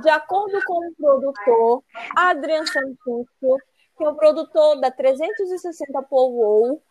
De 0.02 0.10
acordo 0.10 0.60
com 0.66 0.88
o 0.88 0.96
produtor 0.96 1.84
Adrian 2.16 2.66
Santuccio, 2.66 3.58
que 3.98 4.04
é 4.04 4.10
o 4.10 4.16
produtor 4.16 4.80
da 4.80 4.90
360 4.90 6.02
Pow 6.04 6.82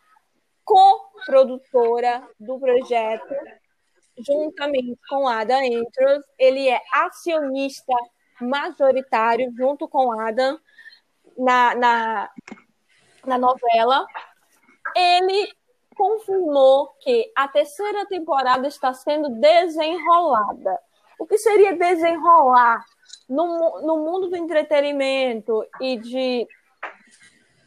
co-produtora 0.63 2.25
do 2.39 2.57
projeto, 2.59 3.35
juntamente 4.25 4.97
com 5.09 5.27
Adam 5.27 5.59
Andrews, 5.59 6.23
ele 6.37 6.69
é 6.69 6.79
acionista 6.93 7.93
majoritário 8.39 9.51
junto 9.57 9.87
com 9.87 10.11
Adam 10.21 10.57
na, 11.37 11.75
na, 11.75 12.29
na 13.25 13.37
novela. 13.37 14.05
Ele 14.95 15.51
confirmou 15.95 16.89
que 16.99 17.31
a 17.35 17.47
terceira 17.47 18.05
temporada 18.05 18.67
está 18.67 18.93
sendo 18.93 19.29
desenrolada. 19.29 20.79
O 21.19 21.25
que 21.25 21.37
seria 21.37 21.75
desenrolar 21.75 22.83
no, 23.29 23.81
no 23.81 23.97
mundo 23.97 24.29
do 24.29 24.35
entretenimento 24.35 25.65
e 25.79 25.97
de 25.97 26.47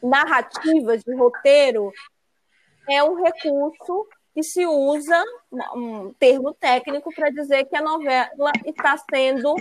narrativas, 0.01 1.03
de 1.03 1.15
roteiro, 1.15 1.91
é 2.89 3.03
um 3.03 3.21
recurso 3.21 4.07
que 4.33 4.43
se 4.43 4.65
usa, 4.65 5.23
um 5.75 6.13
termo 6.13 6.53
técnico, 6.53 7.13
para 7.13 7.31
dizer 7.31 7.65
que 7.65 7.75
a 7.75 7.81
novela 7.81 8.51
está 8.65 8.95
sendo 9.09 9.55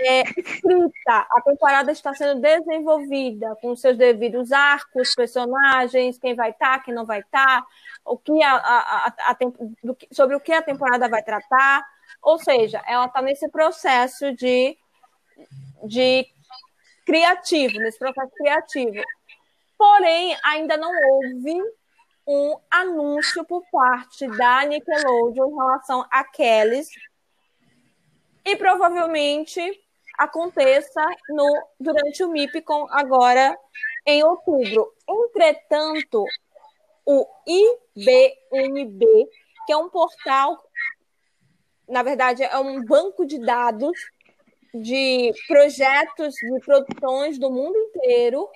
é, 0.00 0.22
escrita, 0.22 1.26
a 1.30 1.40
temporada 1.44 1.92
está 1.92 2.14
sendo 2.14 2.40
desenvolvida 2.40 3.56
com 3.60 3.74
seus 3.76 3.96
devidos 3.96 4.52
arcos, 4.52 5.14
personagens, 5.14 6.18
quem 6.18 6.34
vai 6.34 6.50
estar, 6.50 6.78
tá, 6.78 6.84
quem 6.84 6.94
não 6.94 7.04
vai 7.04 7.20
estar, 7.20 7.62
tá, 7.62 7.66
o 8.04 8.16
que 8.16 8.42
a, 8.42 8.54
a, 8.54 9.06
a, 9.06 9.36
sobre 10.12 10.36
o 10.36 10.40
que 10.40 10.52
a 10.52 10.62
temporada 10.62 11.08
vai 11.08 11.22
tratar. 11.22 11.86
Ou 12.22 12.38
seja, 12.38 12.82
ela 12.86 13.06
está 13.06 13.22
nesse 13.22 13.48
processo 13.48 14.34
de, 14.34 14.76
de 15.84 16.26
criativo, 17.04 17.78
nesse 17.78 17.98
processo 17.98 18.32
criativo. 18.36 19.02
Porém, 19.76 20.36
ainda 20.42 20.76
não 20.76 20.90
houve 20.90 21.62
um 22.26 22.58
anúncio 22.70 23.44
por 23.44 23.64
parte 23.70 24.26
da 24.36 24.64
Nickelodeon 24.64 25.48
em 25.48 25.54
relação 25.54 26.04
a 26.10 26.22
Kellys 26.24 26.88
e 28.44 28.56
provavelmente 28.56 29.60
aconteça 30.18 31.00
no 31.28 31.46
durante 31.78 32.24
o 32.24 32.28
MIPCOM 32.28 32.88
agora 32.90 33.56
em 34.04 34.22
outubro. 34.24 34.92
Entretanto, 35.08 36.24
o 37.06 37.26
IBNB, 37.46 39.06
que 39.64 39.72
é 39.72 39.76
um 39.76 39.88
portal, 39.88 40.62
na 41.88 42.02
verdade, 42.02 42.42
é 42.42 42.58
um 42.58 42.84
banco 42.84 43.24
de 43.24 43.38
dados 43.38 43.96
de 44.74 45.32
projetos 45.46 46.34
de 46.34 46.60
produções 46.64 47.38
do 47.38 47.50
mundo 47.50 47.76
inteiro, 47.78 48.48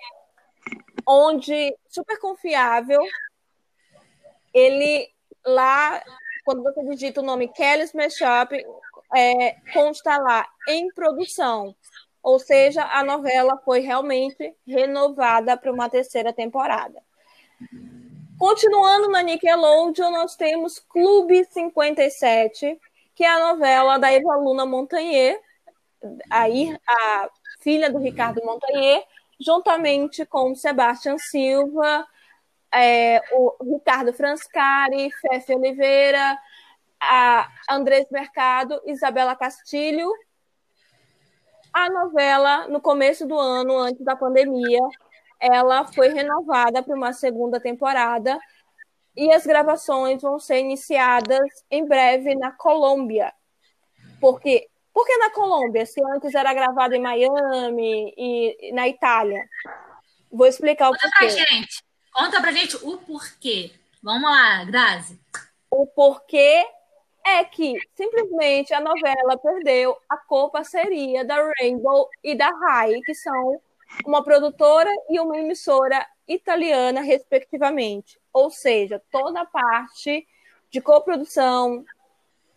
onde 1.06 1.74
super 1.88 2.18
confiável, 2.18 3.00
ele 4.52 5.08
lá, 5.44 6.02
quando 6.44 6.62
você 6.62 6.84
digita 6.84 7.20
o 7.20 7.24
nome 7.24 7.48
Kelly's 7.48 7.92
Mashup, 7.92 8.54
é, 9.14 9.56
consta 9.72 10.16
lá 10.18 10.46
em 10.68 10.88
produção. 10.92 11.74
Ou 12.22 12.38
seja, 12.38 12.84
a 12.84 13.02
novela 13.02 13.60
foi 13.64 13.80
realmente 13.80 14.54
renovada 14.66 15.56
para 15.56 15.72
uma 15.72 15.88
terceira 15.88 16.32
temporada. 16.32 17.02
Continuando 18.38 19.08
na 19.08 19.22
Nickelodeon, 19.22 20.10
nós 20.10 20.36
temos 20.36 20.78
Clube 20.78 21.44
57, 21.44 22.78
que 23.14 23.24
é 23.24 23.28
a 23.28 23.52
novela 23.52 23.98
da 23.98 24.12
Eva 24.12 24.36
Luna 24.36 24.64
Montagnier, 24.66 25.40
aí 26.30 26.76
a 26.88 27.28
filha 27.60 27.90
do 27.90 27.98
Ricardo 27.98 28.44
Montagnier, 28.44 29.04
juntamente 29.38 30.24
com 30.26 30.54
Sebastião 30.54 31.18
Silva, 31.18 32.06
é, 32.74 33.20
o 33.32 33.56
Ricardo 33.74 34.12
Franscari, 34.12 35.10
Fefe 35.20 35.54
Oliveira, 35.54 36.38
a 37.02 37.48
Andrés 37.68 38.06
Mercado, 38.10 38.80
Isabela 38.86 39.34
Castilho. 39.34 40.10
A 41.72 41.90
novela, 41.90 42.68
no 42.68 42.80
começo 42.80 43.26
do 43.26 43.36
ano, 43.38 43.76
antes 43.76 44.04
da 44.04 44.14
pandemia, 44.14 44.80
ela 45.40 45.84
foi 45.92 46.10
renovada 46.10 46.82
para 46.82 46.94
uma 46.94 47.12
segunda 47.12 47.58
temporada 47.58 48.38
e 49.16 49.32
as 49.32 49.44
gravações 49.44 50.22
vão 50.22 50.38
ser 50.38 50.60
iniciadas 50.60 51.40
em 51.70 51.84
breve 51.84 52.34
na 52.36 52.52
Colômbia. 52.52 53.32
Porque 54.20 54.68
por 54.92 55.06
que 55.06 55.16
na 55.16 55.30
Colômbia, 55.30 55.84
se 55.86 56.00
antes 56.14 56.34
era 56.34 56.54
gravado 56.54 56.94
em 56.94 57.00
Miami 57.00 58.14
e 58.16 58.72
na 58.72 58.86
Itália? 58.86 59.44
Vou 60.30 60.46
explicar 60.46 60.90
o 60.90 60.92
Conta 60.92 61.02
porquê. 61.02 61.18
Pra 61.18 61.28
gente. 61.28 61.84
Conta 62.12 62.40
pra 62.40 62.52
gente 62.52 62.76
o 62.76 62.98
porquê. 62.98 63.72
Vamos 64.02 64.30
lá, 64.30 64.64
Grazi. 64.64 65.18
O 65.70 65.86
porquê 65.86 66.64
é 67.24 67.44
que 67.44 67.76
simplesmente 67.94 68.74
a 68.74 68.80
novela 68.80 69.36
perdeu 69.38 69.96
a 70.08 70.16
co-parceria 70.16 71.24
da 71.24 71.36
Rainbow 71.58 72.08
e 72.22 72.34
da 72.34 72.50
Rai, 72.50 73.00
que 73.04 73.14
são 73.14 73.60
uma 74.04 74.22
produtora 74.22 74.90
e 75.08 75.20
uma 75.20 75.38
emissora 75.38 76.06
italiana, 76.26 77.00
respectivamente. 77.00 78.18
Ou 78.32 78.50
seja, 78.50 79.02
toda 79.10 79.42
a 79.42 79.46
parte 79.46 80.26
de 80.70 80.80
coprodução 80.80 81.84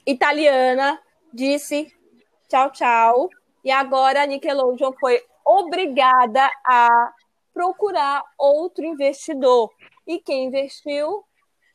italiana 0.05 1.01
disse 1.33 1.93
tchau, 2.47 2.71
tchau. 2.71 3.29
E 3.63 3.71
agora 3.71 4.23
a 4.23 4.25
Nickelodeon 4.25 4.93
foi 4.99 5.21
obrigada 5.43 6.49
a 6.65 7.13
procurar 7.53 8.23
outro 8.37 8.83
investidor. 8.85 9.71
E 10.07 10.19
quem 10.19 10.45
investiu? 10.45 11.23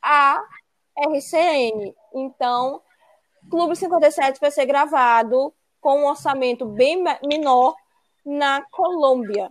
A 0.03 0.43
RCN. 1.09 1.95
Então, 2.15 2.83
Clube 3.51 3.77
57 3.77 4.41
vai 4.41 4.51
ser 4.51 4.67
gravado 4.67 5.53
com 5.81 6.01
um 6.01 6.07
orçamento 6.07 6.67
bem 6.67 7.03
menor 7.27 7.75
na 8.25 8.63
Colômbia. 8.71 9.51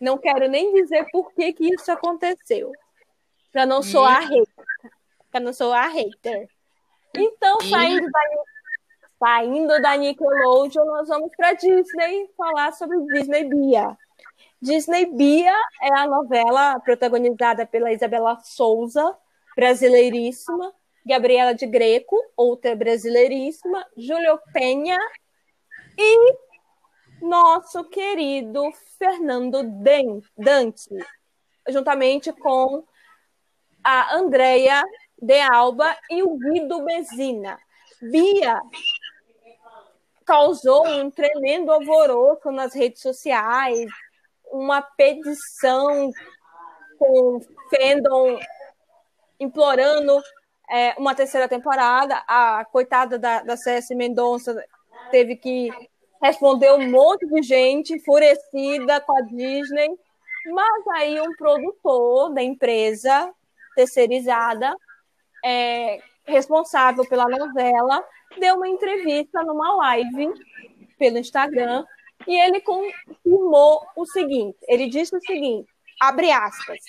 Não 0.00 0.18
quero 0.18 0.48
nem 0.48 0.72
dizer 0.74 1.06
por 1.10 1.32
que, 1.32 1.52
que 1.52 1.74
isso 1.74 1.90
aconteceu. 1.92 2.72
Para 3.52 3.66
não 3.66 3.82
soar 3.82 4.22
hater. 4.28 4.64
Para 5.30 5.40
não 5.40 5.52
soar 5.52 5.90
hater. 5.92 6.48
Então, 7.16 7.60
saindo 7.60 8.10
da, 8.10 8.20
saindo 9.18 9.82
da 9.82 9.96
Nickelodeon, 9.96 10.84
nós 10.84 11.08
vamos 11.08 11.30
para 11.36 11.52
Disney 11.52 12.28
falar 12.36 12.72
sobre 12.72 13.00
Disney 13.12 13.44
Bia. 13.44 13.96
Disney 14.60 15.06
Bia 15.06 15.54
é 15.82 15.94
a 15.94 16.06
novela 16.06 16.80
protagonizada 16.80 17.64
pela 17.66 17.92
Isabela 17.92 18.40
Souza, 18.42 19.16
brasileiríssima, 19.56 20.72
Gabriela 21.06 21.54
de 21.54 21.66
Greco, 21.66 22.16
outra 22.36 22.74
brasileiríssima, 22.74 23.86
Júlio 23.96 24.38
Penha 24.52 24.98
e 25.98 26.34
nosso 27.20 27.84
querido 27.84 28.70
Fernando 28.98 29.62
Dante, 30.36 30.88
juntamente 31.68 32.32
com 32.32 32.84
a 33.82 34.16
Andrea 34.16 34.82
de 35.20 35.40
Alba 35.40 35.96
e 36.10 36.22
o 36.22 36.36
Guido 36.36 36.84
Bezina. 36.84 37.58
Bia 38.00 38.60
causou 40.24 40.86
um 40.86 41.10
tremendo 41.10 41.70
alvoroço 41.70 42.50
nas 42.50 42.74
redes 42.74 43.02
sociais, 43.02 43.86
uma 44.50 44.80
petição 44.80 46.10
com 46.98 47.40
fandom 47.70 48.38
implorando 49.38 50.20
é, 50.70 50.94
uma 50.98 51.14
terceira 51.14 51.48
temporada. 51.48 52.22
A 52.26 52.64
coitada 52.64 53.18
da, 53.18 53.42
da 53.42 53.56
CS 53.56 53.90
Mendonça 53.90 54.54
teve 55.10 55.36
que 55.36 55.70
responder 56.22 56.72
um 56.72 56.90
monte 56.90 57.26
de 57.26 57.42
gente 57.42 57.94
enfurecida 57.94 59.00
com 59.00 59.16
a 59.16 59.20
Disney. 59.22 59.90
Mas 60.46 60.88
aí 60.94 61.20
um 61.20 61.34
produtor 61.36 62.32
da 62.32 62.42
empresa 62.42 63.32
terceirizada, 63.74 64.74
é, 65.44 66.00
responsável 66.26 67.06
pela 67.08 67.26
novela, 67.28 68.04
deu 68.38 68.56
uma 68.56 68.68
entrevista 68.68 69.42
numa 69.42 69.74
live 69.76 70.32
pelo 70.98 71.18
Instagram 71.18 71.84
e 72.26 72.36
ele 72.36 72.60
confirmou 72.60 73.86
o 73.96 74.06
seguinte: 74.06 74.56
ele 74.68 74.88
disse 74.88 75.14
o 75.16 75.20
seguinte, 75.20 75.68
abre 76.00 76.30
aspas. 76.30 76.80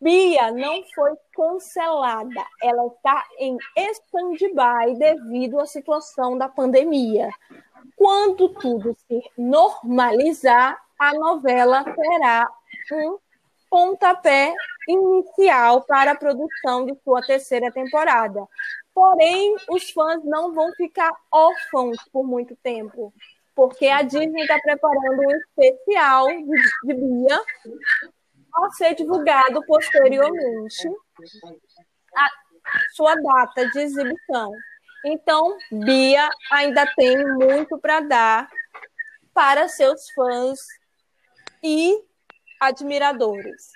Bia 0.00 0.52
não 0.52 0.84
foi 0.94 1.12
cancelada, 1.32 2.46
ela 2.62 2.86
está 2.86 3.26
em 3.38 3.56
stand-by 3.76 4.96
devido 4.96 5.58
à 5.58 5.66
situação 5.66 6.38
da 6.38 6.48
pandemia. 6.48 7.30
Quando 7.96 8.48
tudo 8.50 8.96
se 9.08 9.22
normalizar, 9.36 10.80
a 10.98 11.12
novela 11.14 11.82
terá 11.82 12.48
um 12.92 13.18
pontapé 13.68 14.54
inicial 14.86 15.82
para 15.82 16.12
a 16.12 16.16
produção 16.16 16.86
de 16.86 16.94
sua 17.02 17.20
terceira 17.20 17.70
temporada. 17.72 18.46
Porém, 18.94 19.56
os 19.68 19.90
fãs 19.90 20.24
não 20.24 20.52
vão 20.54 20.72
ficar 20.72 21.12
órfãos 21.30 21.96
por 22.12 22.24
muito 22.24 22.56
tempo, 22.56 23.12
porque 23.54 23.86
a 23.88 24.02
Disney 24.02 24.42
está 24.42 24.58
preparando 24.60 25.22
um 25.22 25.36
especial 25.36 26.26
de, 26.28 26.62
de 26.84 26.94
Bia 26.94 27.40
a 28.54 28.70
ser 28.70 28.94
divulgado 28.94 29.64
posteriormente 29.66 30.88
a 32.14 32.28
sua 32.94 33.14
data 33.14 33.68
de 33.70 33.80
exibição. 33.80 34.52
Então, 35.04 35.56
Bia 35.70 36.28
ainda 36.50 36.86
tem 36.96 37.16
muito 37.34 37.78
para 37.78 38.00
dar 38.00 38.48
para 39.32 39.68
seus 39.68 40.10
fãs 40.10 40.58
e 41.62 41.96
admiradores. 42.60 43.70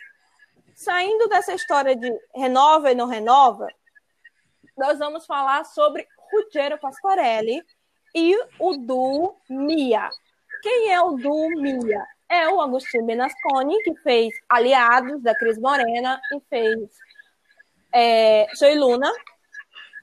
Saindo 0.74 1.28
dessa 1.28 1.54
história 1.54 1.94
de 1.94 2.10
renova 2.34 2.90
e 2.90 2.94
não 2.94 3.06
renova, 3.06 3.68
nós 4.76 4.98
vamos 4.98 5.24
falar 5.26 5.64
sobre 5.64 6.06
Ruggero 6.32 6.78
Pasquarelli 6.78 7.62
e 8.14 8.36
o 8.58 8.76
duo 8.78 9.36
Mia. 9.48 10.10
Quem 10.62 10.92
é 10.92 11.00
o 11.00 11.12
duo 11.12 11.48
Mia? 11.50 12.04
É 12.32 12.48
o 12.48 12.62
Agostinho 12.62 13.04
Benasconi, 13.04 13.76
que 13.82 13.94
fez 13.96 14.32
Aliados, 14.48 15.22
da 15.22 15.34
Cris 15.34 15.58
Morena, 15.58 16.18
e 16.34 16.40
fez 16.48 16.88
é, 17.92 18.46
Soy 18.54 18.74
Luna. 18.74 19.12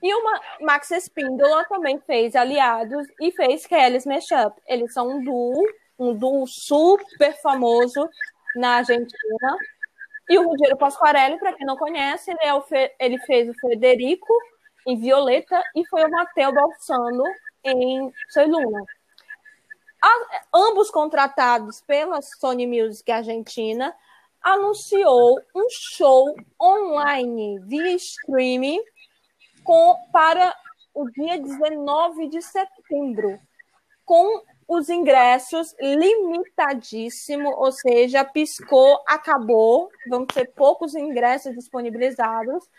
E 0.04 0.14
o 0.14 0.22
Max 0.62 0.92
Espíndola 0.92 1.66
também 1.66 2.00
fez 2.02 2.36
Aliados 2.36 3.08
e 3.20 3.32
fez 3.32 3.66
Kelly's 3.66 4.06
Mashup. 4.06 4.62
Eles 4.68 4.94
são 4.94 5.10
um 5.10 5.24
duo, 5.24 5.66
um 5.98 6.14
duo 6.14 6.46
super 6.46 7.34
famoso 7.42 8.08
na 8.56 8.76
Argentina. 8.76 9.58
E 10.30 10.38
o 10.38 10.48
Rogério 10.48 10.78
Pasquarelli, 10.78 11.40
para 11.40 11.54
quem 11.54 11.66
não 11.66 11.78
conhece, 11.78 12.30
ele, 12.30 12.44
é 12.44 12.54
o 12.54 12.62
Fe... 12.62 12.94
ele 13.00 13.18
fez 13.22 13.50
o 13.50 13.56
Federico 13.56 14.32
em 14.86 15.00
Violeta 15.00 15.64
e 15.76 15.84
foi 15.88 16.06
o 16.06 16.12
Matteo 16.12 16.54
Balsano 16.54 17.24
em 17.64 18.14
Soy 18.30 18.46
Luna. 18.46 18.86
A... 20.02 20.44
ambos 20.54 20.90
contratados 20.90 21.82
pela 21.82 22.22
Sony 22.22 22.66
Music 22.66 23.12
Argentina, 23.12 23.96
anunciou 24.42 25.40
um 25.56 25.68
show 25.70 26.36
online 26.62 27.60
via 27.60 27.94
streaming 27.96 28.82
com, 29.64 29.96
para 30.12 30.56
o 30.94 31.10
dia 31.10 31.38
19 31.40 32.28
de 32.28 32.42
setembro, 32.42 33.40
com 34.06 34.42
os 34.68 34.90
ingressos 34.90 35.76
limitadíssimo, 35.80 37.50
ou 37.50 37.72
seja, 37.72 38.24
piscou, 38.24 39.02
acabou, 39.08 39.90
vão 40.08 40.26
ter 40.26 40.52
poucos 40.54 40.96
ingressos 40.96 41.54
disponibilizados 41.56 42.70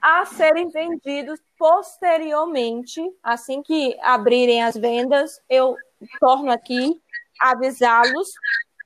a 0.00 0.24
serem 0.24 0.68
vendidos 0.68 1.40
posteriormente, 1.58 3.02
assim 3.22 3.62
que 3.62 3.98
abrirem 4.00 4.62
as 4.62 4.76
vendas, 4.76 5.40
eu 5.48 5.74
torno 6.20 6.50
aqui 6.50 7.00
avisá-los 7.38 8.30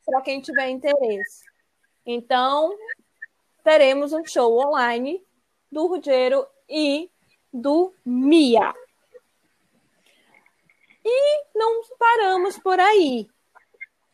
para 0.04 0.20
quem 0.22 0.40
tiver 0.40 0.68
interesse. 0.68 1.44
Então, 2.04 2.76
teremos 3.62 4.12
um 4.12 4.24
show 4.24 4.58
online 4.58 5.24
do 5.70 5.86
Ruggiero 5.86 6.46
e 6.68 7.10
do 7.52 7.94
Mia. 8.04 8.74
E 11.04 11.44
não 11.54 11.82
paramos 11.98 12.58
por 12.58 12.78
aí. 12.78 13.28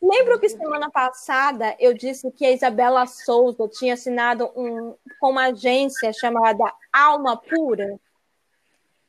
Lembro 0.01 0.39
que 0.39 0.47
semana 0.47 0.91
passada 0.91 1.75
eu 1.79 1.93
disse 1.93 2.31
que 2.31 2.45
a 2.45 2.51
Isabela 2.51 3.05
Souza 3.07 3.67
tinha 3.67 3.95
assinado 3.95 4.51
um, 4.55 4.95
com 5.19 5.31
uma 5.31 5.47
agência 5.47 6.13
chamada 6.13 6.71
Alma 6.93 7.35
Pura? 7.35 7.99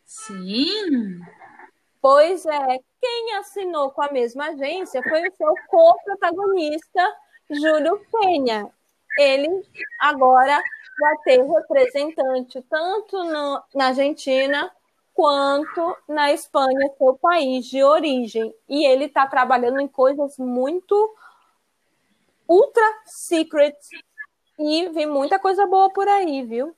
Sim. 0.04 1.20
Pois 2.00 2.46
é, 2.46 2.80
quem 3.00 3.36
assinou 3.36 3.90
com 3.90 4.02
a 4.02 4.12
mesma 4.12 4.48
agência 4.48 5.02
foi 5.02 5.28
o 5.28 5.36
seu 5.36 5.54
co-protagonista, 5.68 7.16
Júlio 7.50 8.00
Penha. 8.12 8.70
Ele 9.18 9.48
agora 10.00 10.62
vai 11.00 11.16
ter 11.24 11.42
representante 11.42 12.62
tanto 12.62 13.24
no, 13.24 13.62
na 13.74 13.86
Argentina 13.86 14.70
quanto 15.14 15.96
na 16.08 16.32
Espanha, 16.32 16.92
seu 16.96 17.14
país 17.14 17.66
de 17.66 17.82
origem. 17.82 18.54
E 18.68 18.84
ele 18.84 19.06
está 19.06 19.26
trabalhando 19.26 19.80
em 19.80 19.88
coisas 19.88 20.36
muito 20.38 21.16
ultra 22.46 22.84
secret 23.04 23.76
e 24.58 24.88
vem 24.90 25.06
muita 25.06 25.38
coisa 25.38 25.66
boa 25.66 25.92
por 25.92 26.08
aí, 26.08 26.44
viu? 26.44 26.74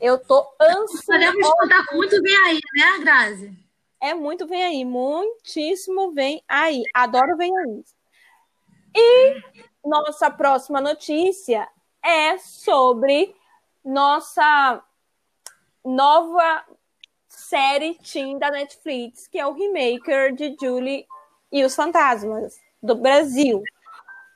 Eu 0.00 0.18
tô 0.18 0.46
ansiosa. 0.60 1.02
Podemos 1.06 1.50
contar 1.52 1.84
muito 1.92 2.22
bem 2.22 2.36
aí, 2.46 2.60
né, 2.74 2.98
Grazi? 3.00 3.69
É 4.00 4.14
muito 4.14 4.46
vem 4.46 4.62
aí, 4.62 4.84
muitíssimo 4.84 6.12
vem 6.12 6.42
aí. 6.48 6.82
Adoro 6.94 7.36
vem 7.36 7.56
aí. 7.58 7.84
E 8.96 9.42
nossa 9.84 10.30
próxima 10.30 10.80
notícia 10.80 11.68
é 12.02 12.38
sobre 12.38 13.34
nossa 13.84 14.82
nova 15.84 16.64
série 17.28 17.94
teen 17.94 18.38
da 18.38 18.50
Netflix, 18.50 19.26
que 19.28 19.38
é 19.38 19.46
o 19.46 19.52
Remaker 19.52 20.34
de 20.34 20.56
Julie 20.60 21.06
e 21.52 21.64
os 21.64 21.74
Fantasmas, 21.74 22.58
do 22.82 22.94
Brasil. 22.94 23.62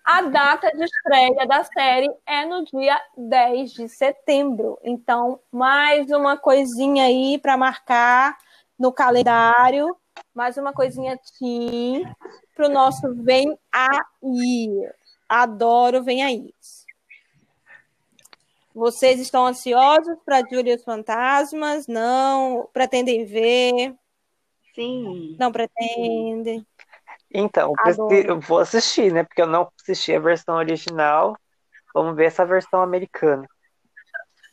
A 0.05 0.21
data 0.21 0.71
de 0.71 0.85
estreia 0.85 1.47
da 1.47 1.65
série 1.65 2.11
é 2.27 2.45
no 2.45 2.63
dia 2.65 3.01
10 3.17 3.73
de 3.73 3.89
setembro. 3.89 4.79
Então, 4.85 5.41
mais 5.51 6.11
uma 6.11 6.37
coisinha 6.37 7.05
aí 7.05 7.39
para 7.39 7.57
marcar 7.57 8.37
no 8.79 8.93
calendário, 8.93 9.97
mais 10.35 10.57
uma 10.57 10.73
coisinha 10.73 11.19
teen 11.39 12.05
para 12.55 12.67
o 12.67 12.73
nosso 12.73 13.15
Vem 13.23 13.59
Aí. 13.73 14.89
Adoro 15.29 16.03
Vem 16.03 16.23
Aí. 16.23 16.55
Vocês 18.75 19.21
estão 19.21 19.47
ansiosos 19.47 20.19
para 20.25 20.41
Júlia 20.41 20.73
e 20.73 20.77
os 20.77 20.83
Fantasmas? 20.83 21.87
Não? 21.87 22.69
Pretendem 22.73 23.25
ver? 23.25 23.95
Sim. 24.75 25.37
Não 25.39 25.53
pretendem? 25.53 26.67
Então, 27.33 27.73
eu 28.27 28.41
vou 28.41 28.59
assistir, 28.59 29.13
né? 29.13 29.23
Porque 29.23 29.43
eu 29.43 29.47
não 29.47 29.71
assisti 29.81 30.13
a 30.13 30.21
versão 30.21 30.57
original. 30.57 31.37
Vamos 31.95 32.17
ver 32.17 32.27
essa 32.27 32.45
versão 32.45 32.83
americana. 32.83 33.49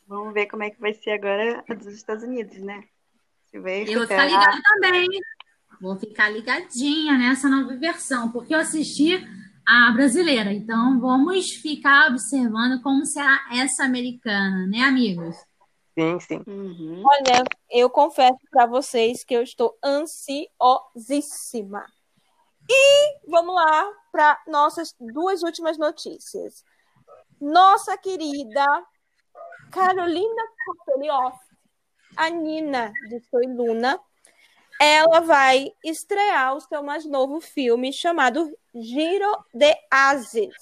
Vamos 0.06 0.32
ver 0.32 0.46
como 0.46 0.62
é 0.62 0.70
que 0.70 0.80
vai 0.80 0.94
ser 0.94 1.10
agora 1.10 1.64
a 1.68 1.74
dos 1.74 1.88
Estados 1.88 2.22
Unidos, 2.22 2.58
né? 2.58 2.84
Eu 3.52 3.62
vou 3.62 4.06
ficar 4.06 4.26
ligada 4.26 4.60
também. 4.62 5.08
Vou 5.80 5.96
ficar 5.96 6.28
ligadinha 6.30 7.18
nessa 7.18 7.48
nova 7.48 7.74
versão, 7.76 8.30
porque 8.30 8.54
eu 8.54 8.58
assisti 8.58 9.26
a 9.66 9.90
brasileira. 9.92 10.52
Então, 10.52 11.00
vamos 11.00 11.52
ficar 11.54 12.10
observando 12.10 12.80
como 12.82 13.04
será 13.04 13.40
essa 13.52 13.84
americana, 13.84 14.66
né, 14.66 14.82
amigos? 14.82 15.36
Sim, 15.98 16.20
sim. 16.20 16.42
Uhum. 16.46 17.02
Olha, 17.04 17.42
eu 17.70 17.90
confesso 17.90 18.38
para 18.50 18.66
vocês 18.66 19.24
que 19.24 19.34
eu 19.34 19.42
estou 19.42 19.76
ansiosíssima. 19.84 21.84
E 22.68 23.28
vamos 23.28 23.54
lá 23.54 23.92
para 24.10 24.40
nossas 24.46 24.94
duas 24.98 25.42
últimas 25.42 25.76
notícias. 25.76 26.64
Nossa 27.40 27.96
querida 27.98 28.64
Carolina 29.70 30.42
Kopelioff, 30.64 31.38
a 32.16 32.28
Nina 32.30 32.92
de 33.08 33.20
Soy 33.30 33.46
Luna, 33.46 33.98
ela 34.80 35.20
vai 35.20 35.72
estrear 35.84 36.56
o 36.56 36.60
seu 36.60 36.82
mais 36.82 37.04
novo 37.04 37.40
filme 37.40 37.92
chamado 37.92 38.50
Giro 38.74 39.44
de 39.54 39.74
Ases, 39.90 40.54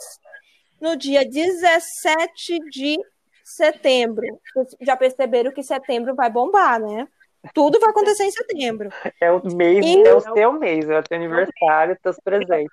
no 0.80 0.96
dia 0.96 1.24
17 1.24 2.58
de 2.70 2.98
setembro. 3.42 4.26
Vocês 4.54 4.76
já 4.80 4.96
perceberam 4.96 5.52
que 5.52 5.62
setembro 5.62 6.14
vai 6.14 6.30
bombar, 6.30 6.80
né? 6.80 7.08
Tudo 7.54 7.80
vai 7.80 7.90
acontecer 7.90 8.24
em 8.24 8.30
setembro. 8.30 8.90
É 9.20 9.32
o 9.32 9.42
mês, 9.56 9.84
e... 9.84 10.02
é 10.02 10.14
o 10.14 10.20
seu 10.20 10.52
mês, 10.52 10.88
é 10.88 10.98
o 10.98 11.02
teu 11.02 11.16
aniversário, 11.16 11.98
teus 12.02 12.18
presentes. 12.22 12.70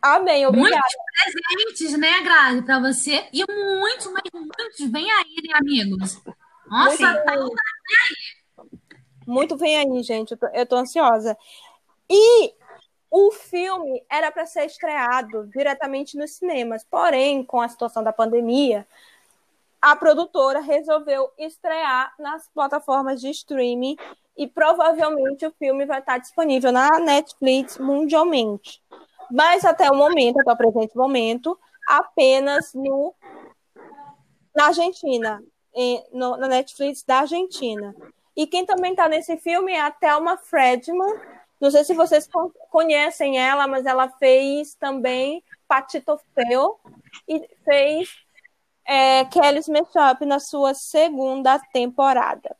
Amém, 0.00 0.46
obrigada. 0.46 0.76
Muitos 0.76 1.72
presentes, 1.74 1.98
né, 1.98 2.22
Grazi, 2.22 2.62
para 2.62 2.78
você. 2.78 3.26
E 3.32 3.44
muitos, 3.50 4.06
mas 4.12 4.22
muitos. 4.32 4.90
Vem 4.90 5.10
aí, 5.10 5.36
né, 5.42 5.54
amigos? 5.58 6.20
Nossa, 6.70 7.22
tá 7.22 7.36
muito, 7.36 7.56
muito 9.26 9.56
vem 9.56 9.76
aí, 9.76 10.02
gente. 10.02 10.32
Eu 10.32 10.38
tô, 10.38 10.46
eu 10.48 10.66
tô 10.66 10.76
ansiosa. 10.76 11.36
E 12.08 12.54
o 13.10 13.30
filme 13.30 14.04
era 14.10 14.30
para 14.30 14.46
ser 14.46 14.66
estreado 14.66 15.46
diretamente 15.46 16.16
nos 16.16 16.32
cinemas, 16.32 16.84
porém, 16.84 17.42
com 17.42 17.60
a 17.60 17.68
situação 17.68 18.02
da 18.02 18.12
pandemia, 18.12 18.86
a 19.80 19.94
produtora 19.96 20.60
resolveu 20.60 21.30
estrear 21.38 22.12
nas 22.18 22.48
plataformas 22.48 23.20
de 23.20 23.30
streaming 23.30 23.96
e 24.36 24.46
provavelmente 24.46 25.46
o 25.46 25.52
filme 25.52 25.86
vai 25.86 26.00
estar 26.00 26.18
disponível 26.18 26.72
na 26.72 26.98
Netflix 26.98 27.78
mundialmente. 27.78 28.82
Mas 29.30 29.64
até 29.64 29.90
o 29.90 29.94
momento, 29.94 30.40
até 30.40 30.52
o 30.52 30.56
presente 30.56 30.96
momento, 30.96 31.58
apenas 31.86 32.72
no 32.74 33.14
na 34.54 34.66
Argentina. 34.66 35.42
Em, 35.78 36.04
no, 36.12 36.36
na 36.36 36.48
Netflix 36.48 37.04
da 37.04 37.20
Argentina. 37.20 37.94
E 38.36 38.48
quem 38.48 38.66
também 38.66 38.90
está 38.90 39.08
nesse 39.08 39.36
filme 39.36 39.72
é 39.72 39.80
a 39.80 39.92
Thelma 39.92 40.36
Fredman. 40.36 41.20
Não 41.60 41.70
sei 41.70 41.84
se 41.84 41.94
vocês 41.94 42.28
conhecem 42.68 43.38
ela, 43.38 43.68
mas 43.68 43.86
ela 43.86 44.08
fez 44.08 44.74
também 44.74 45.42
Patito 45.68 46.20
Feo 46.34 46.80
e 47.28 47.48
fez 47.64 48.08
é, 48.84 49.24
Kelly's 49.26 49.68
Makeup 49.68 50.24
na 50.26 50.40
sua 50.40 50.74
segunda 50.74 51.60
temporada. 51.72 52.56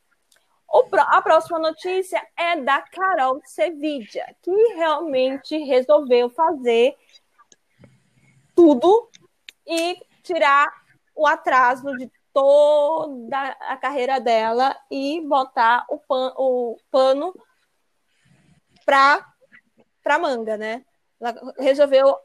O, 0.69 0.85
a 0.97 1.21
próxima 1.21 1.59
notícia 1.59 2.25
é 2.37 2.55
da 2.57 2.83
Carol 2.83 3.41
Sevilla, 3.45 4.27
que 4.43 4.75
realmente 4.75 5.57
resolveu 5.59 6.31
fazer 6.31 6.95
tudo 8.55 9.09
e 9.67 10.01
tirar 10.23 10.71
o 11.17 11.27
atraso 11.27 11.97
de 11.97 12.09
toda 12.33 13.57
a 13.61 13.77
carreira 13.77 14.21
dela 14.21 14.77
e 14.91 15.21
botar 15.27 15.85
o, 15.89 15.99
pan, 15.99 16.33
o 16.37 16.77
pano 16.91 17.35
para 18.85 19.25
para 20.03 20.19
manga, 20.19 20.57
né? 20.57 20.85
Ela 21.21 21.35
resolveu 21.59 22.17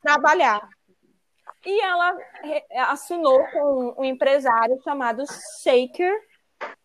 trabalhar. 0.00 0.68
E 1.66 1.80
ela 1.80 2.16
assinou 2.90 3.42
com 3.48 3.94
um 3.98 4.04
empresário 4.04 4.80
chamado 4.84 5.24
Shaker. 5.62 6.14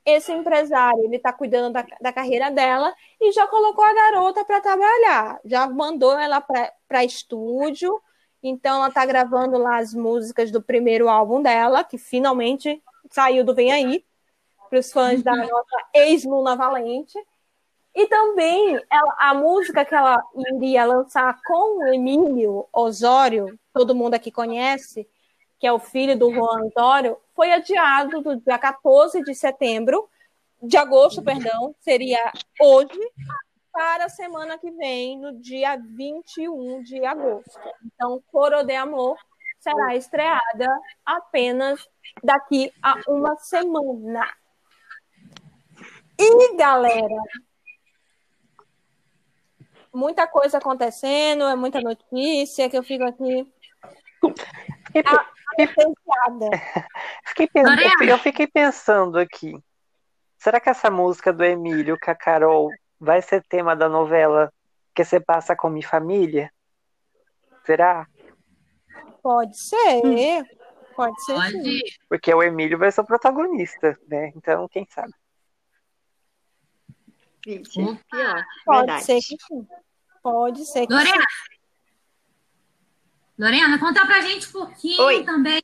Esse 0.04 0.32
empresário, 0.32 1.04
ele 1.04 1.18
está 1.18 1.32
cuidando 1.32 1.74
da, 1.74 1.86
da 2.02 2.12
carreira 2.12 2.50
dela 2.50 2.94
e 3.22 3.32
já 3.32 3.46
colocou 3.48 3.84
a 3.84 3.94
garota 3.94 4.44
para 4.44 4.62
trabalhar. 4.62 5.40
Já 5.46 5.68
mandou 5.68 6.18
ela 6.18 6.42
para 6.42 7.04
estúdio. 7.04 8.02
Então, 8.42 8.78
ela 8.78 8.88
está 8.88 9.06
gravando 9.06 9.58
lá 9.58 9.78
as 9.80 9.94
músicas 9.94 10.52
do 10.52 10.62
primeiro 10.62 11.10
álbum 11.10 11.42
dela, 11.42 11.84
que 11.84 11.98
finalmente 11.98 12.82
saiu 13.10 13.44
do 13.44 13.54
Vem 13.54 13.72
Aí, 13.72 14.06
para 14.70 14.80
os 14.80 14.92
fãs 14.92 15.22
da 15.24 15.36
nossa 15.36 15.86
ex-Luna 15.94 16.56
Valente. 16.56 17.18
E 17.94 18.08
também 18.08 18.80
ela, 18.90 19.16
a 19.18 19.34
música 19.34 19.84
que 19.84 19.96
ela 19.96 20.24
iria 20.56 20.86
lançar 20.86 21.40
com 21.46 21.80
o 21.80 21.88
Emílio 21.88 22.68
Osório, 22.72 23.60
todo 23.74 23.96
mundo 23.96 24.14
aqui 24.14 24.32
conhece, 24.32 25.08
que 25.60 25.68
é 25.68 25.74
o 25.74 25.80
filho 25.80 26.18
do 26.18 26.32
Juan 26.32 26.68
Osório, 26.68 27.18
foi 27.36 27.52
adiado 27.52 28.22
do 28.22 28.38
dia 28.38 28.58
14 28.58 29.22
de 29.24 29.36
setembro, 29.36 30.08
de 30.62 30.78
agosto, 30.78 31.22
perdão, 31.22 31.76
seria 31.80 32.32
hoje, 32.62 33.00
para 33.80 34.08
a 34.08 34.10
semana 34.10 34.58
que 34.58 34.70
vem, 34.72 35.18
no 35.18 35.40
dia 35.40 35.78
21 35.78 36.84
de 36.84 37.06
agosto. 37.06 37.58
Então, 37.86 38.22
Coro 38.30 38.62
de 38.62 38.76
Amor 38.76 39.18
será 39.58 39.96
estreada 39.96 40.68
apenas 41.06 41.88
daqui 42.22 42.74
a 42.84 43.00
uma 43.08 43.38
semana. 43.38 44.30
E, 46.20 46.58
galera, 46.58 47.24
muita 49.94 50.28
coisa 50.28 50.58
acontecendo, 50.58 51.46
é 51.46 51.56
muita 51.56 51.80
notícia 51.80 52.70
que 52.70 52.78
eu 52.78 52.84
fico 52.84 53.06
aqui. 53.06 53.48
fiquei 55.56 57.48
pensando, 57.48 58.10
eu 58.10 58.18
fiquei 58.18 58.46
pensando 58.46 59.18
aqui. 59.18 59.58
Será 60.38 60.60
que 60.60 60.70
essa 60.70 60.92
música 60.92 61.32
do 61.32 61.46
Emílio 61.46 61.98
com 61.98 62.12
a 62.12 62.16
Carol 62.16 62.70
vai 63.00 63.22
ser 63.22 63.44
tema 63.44 63.76
da 63.76 63.88
novela 63.88 64.52
que 64.94 65.04
você 65.04 65.20
passa 65.20 65.56
com 65.56 65.70
minha 65.70 65.88
família? 65.88 66.52
Será? 67.66 68.08
Pode 69.22 69.58
ser. 69.58 70.02
Hum. 70.06 70.44
Pode 70.96 71.24
ser. 71.24 71.34
Pode. 71.34 71.64
Sim. 71.64 71.80
Porque 72.10 72.34
o 72.34 72.44
Emílio 72.44 72.78
vai 72.78 72.92
ser 72.92 73.02
o 73.02 73.06
protagonista, 73.06 73.98
né? 74.08 74.32
Então, 74.36 74.68
quem 74.68 74.86
sabe? 74.90 75.14
Pior. 77.42 78.46
Pode 78.66 78.88
Verdade. 78.88 79.06
ser 79.06 79.20
que 79.22 79.38
sim. 79.48 79.68
Pode 80.22 80.66
ser 80.66 80.86
que 80.86 80.94
Lorena, 80.94 81.22
sim. 81.22 81.60
Lorena, 83.38 83.80
conta 83.80 84.06
pra 84.06 84.20
gente 84.20 84.50
um 84.50 84.52
pouquinho 84.52 85.02
Oi. 85.04 85.24
também, 85.24 85.62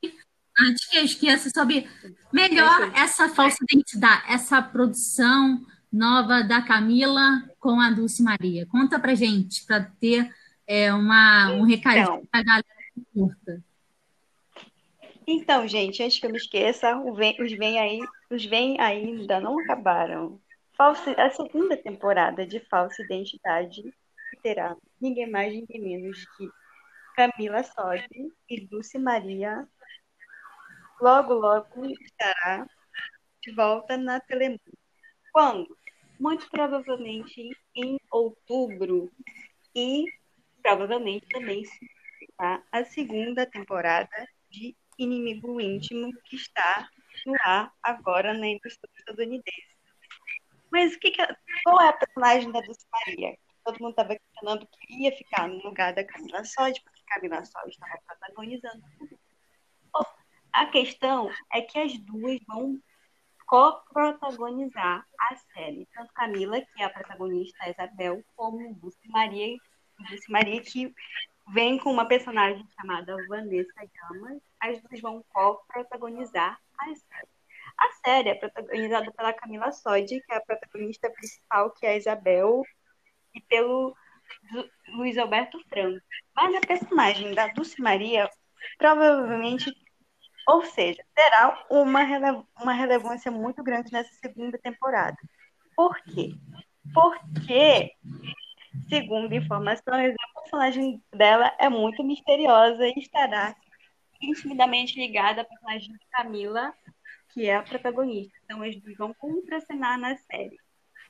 antes 0.62 0.88
que 0.88 0.98
eu 0.98 1.04
esqueça, 1.04 1.50
sobre 1.50 1.90
melhor 2.32 2.90
essa 2.96 3.28
falsa 3.28 3.58
identidade, 3.70 4.24
essa 4.30 4.62
produção 4.62 5.66
nova 5.96 6.44
da 6.44 6.62
Camila 6.62 7.42
com 7.58 7.80
a 7.80 7.90
Dulce 7.90 8.22
Maria. 8.22 8.66
Conta 8.68 9.00
pra 9.00 9.16
gente, 9.16 9.66
para 9.66 9.82
ter 10.00 10.30
é, 10.68 10.94
uma, 10.94 11.54
um 11.54 11.68
então, 11.70 12.26
pra 12.30 12.44
galera 12.44 12.66
que 12.94 13.06
curta. 13.14 13.64
Então, 15.26 15.68
gente, 15.68 16.04
antes 16.04 16.20
que 16.20 16.26
eu 16.26 16.32
me 16.32 16.38
esqueça, 16.38 16.98
os 17.00 17.18
vem 17.18 17.80
aí, 17.80 18.00
os 18.30 18.46
vem 18.46 18.80
ainda 18.80 19.40
não 19.40 19.58
acabaram. 19.60 20.40
Falsa, 20.78 21.12
a 21.14 21.32
segunda 21.32 21.78
temporada 21.78 22.46
de 22.46 22.60
Falsa 22.60 23.02
Identidade 23.02 23.82
terá 24.44 24.76
ninguém 25.00 25.32
mais, 25.32 25.54
ninguém 25.54 25.82
menos 25.82 26.26
que 26.38 26.50
Camila 27.16 27.64
Sodi 27.64 28.34
e 28.50 28.68
Dulce 28.68 29.00
Maria. 29.00 29.66
Logo, 31.02 31.34
logo 31.34 31.86
estará 31.86 32.68
de 33.42 33.54
volta 33.54 33.96
na 33.98 34.20
Telemundo. 34.20 34.62
Quando? 35.32 35.78
Muito 36.20 36.50
provavelmente 36.50 37.50
em 37.76 38.00
outubro 38.12 39.12
e 39.76 40.06
provavelmente 40.62 41.28
também 41.28 41.64
será 41.66 42.64
a 42.72 42.86
segunda 42.86 43.46
temporada 43.46 44.28
de 44.50 44.76
Inimigo 44.98 45.60
Íntimo 45.60 46.12
que 46.24 46.38
está 46.38 46.90
no 47.26 47.36
ar 47.44 47.72
agora 47.84 48.34
na 48.34 48.48
indústria 48.48 48.90
estadunidense. 48.98 49.76
Mas 50.72 50.96
o 50.96 51.00
que, 51.00 51.12
que 51.12 51.22
é, 51.22 51.36
qual 51.64 51.82
é 51.82 51.90
a 51.90 51.94
personagem 51.94 52.52
da 52.52 52.62
Dulce 52.62 52.86
Maria? 52.92 53.38
Todo 53.64 53.80
mundo 53.80 53.92
estava 53.92 54.16
questionando 54.16 54.68
que 54.68 55.04
ia 55.04 55.16
ficar 55.16 55.48
no 55.48 55.62
lugar 55.64 55.94
da 55.94 56.04
Camila 56.04 56.44
Sode, 56.44 56.82
porque 56.84 57.02
Camila 57.08 57.44
Sode 57.44 57.72
estava 57.72 57.98
protagonizando. 58.06 58.84
A 60.54 60.68
questão 60.68 61.30
é 61.54 61.62
que 61.62 61.78
as 61.78 61.98
duas 62.00 62.40
vão 62.48 62.80
co-protagonizar 63.46 65.06
a 65.20 65.36
série. 65.54 65.88
Tanto 65.94 66.14
Camila, 66.14 66.60
que 66.60 66.82
é 66.82 66.86
a 66.86 66.90
protagonista, 66.90 67.64
a 67.64 67.70
Isabel, 67.70 68.24
como 68.36 68.74
Dulce 68.76 69.08
Maria, 69.08 69.58
Dulce 70.10 70.32
Maria, 70.32 70.62
que 70.62 70.94
vem 71.54 71.78
com 71.78 71.92
uma 71.92 72.08
personagem 72.08 72.68
chamada 72.80 73.16
Vanessa 73.28 73.74
Gama. 73.94 74.40
As 74.60 74.82
duas 74.82 75.02
vão 75.02 75.24
co-protagonizar 75.34 76.60
a 76.80 76.86
série. 76.86 77.36
A 77.78 77.92
série 78.06 78.30
é 78.30 78.36
protagonizada 78.36 79.12
pela 79.12 79.34
Camila 79.34 79.72
Sodi, 79.72 80.22
que 80.22 80.34
é 80.34 80.38
a 80.38 80.42
protagonista 80.42 81.10
principal, 81.10 81.72
que 81.72 81.86
é 81.86 81.90
a 81.90 81.98
Isabel, 81.98 82.64
e 83.34 83.42
pelo 83.42 83.96
Luiz 84.90 85.18
Alberto 85.18 85.60
Franco. 85.68 86.00
Mas 86.36 86.56
a 86.56 86.62
personagem 86.62 87.34
da 87.34 87.48
Dulce 87.48 87.82
Maria 87.82 88.30
provavelmente, 88.78 89.72
ou 90.48 90.64
seja, 90.66 91.04
terá 91.16 91.66
uma, 91.70 92.04
rele 92.04 92.44
uma 92.62 92.74
relevância 92.74 93.32
muito 93.32 93.64
grande 93.64 93.92
nessa 93.92 94.14
segunda 94.14 94.58
temporada. 94.58 95.18
Por 95.76 95.96
quê? 96.04 96.34
Porque, 96.94 97.92
segundo 98.88 99.34
informações, 99.34 100.14
a 100.14 100.40
personagem 100.42 101.04
dela 101.14 101.54
é 101.60 101.68
muito 101.70 102.04
misteriosa 102.04 102.88
e 102.88 102.94
estará 102.98 103.56
intimidamente 104.22 104.98
ligada 105.00 105.42
à 105.42 105.46
personagem 105.46 105.92
de 105.92 106.08
Camila 106.12 106.74
que 107.36 107.46
é 107.48 107.56
a 107.58 107.62
protagonista. 107.62 108.34
Então, 108.46 108.64
eles 108.64 108.82
vão 108.98 109.14
contracenar 109.14 110.00
na 110.00 110.16
série. 110.16 110.58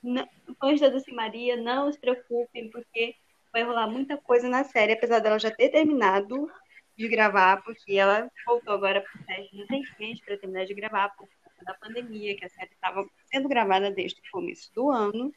Não, 0.02 0.28
fãs 0.60 0.82
da 0.82 0.90
Dulce 0.90 1.14
Maria, 1.14 1.56
não 1.56 1.92
se 1.92 2.00
preocupem, 2.00 2.70
porque 2.72 3.16
vai 3.54 3.64
rolar 3.64 3.88
muita 3.88 4.18
coisa 4.18 4.50
na 4.50 4.64
série, 4.64 4.94
apesar 4.94 5.20
dela 5.20 5.40
já 5.40 5.52
ter 5.52 5.70
terminado 5.70 6.52
de 6.98 7.08
gravar, 7.08 7.62
porque 7.64 7.94
ela 7.94 8.30
voltou 8.46 8.74
agora 8.74 9.02
para 9.02 9.22
o 9.22 9.58
recentemente 9.58 10.24
para 10.24 10.38
terminar 10.38 10.66
de 10.66 10.74
gravar 10.74 11.10
por 11.10 11.28
conta 11.28 11.66
da 11.66 11.74
pandemia, 11.74 12.36
que 12.36 12.46
a 12.46 12.50
série 12.50 12.72
estava 12.72 13.06
sendo 13.26 13.50
gravada 13.50 13.92
desde 13.92 14.20
o 14.22 14.32
começo 14.32 14.74
do 14.74 14.90
ano. 14.90 15.34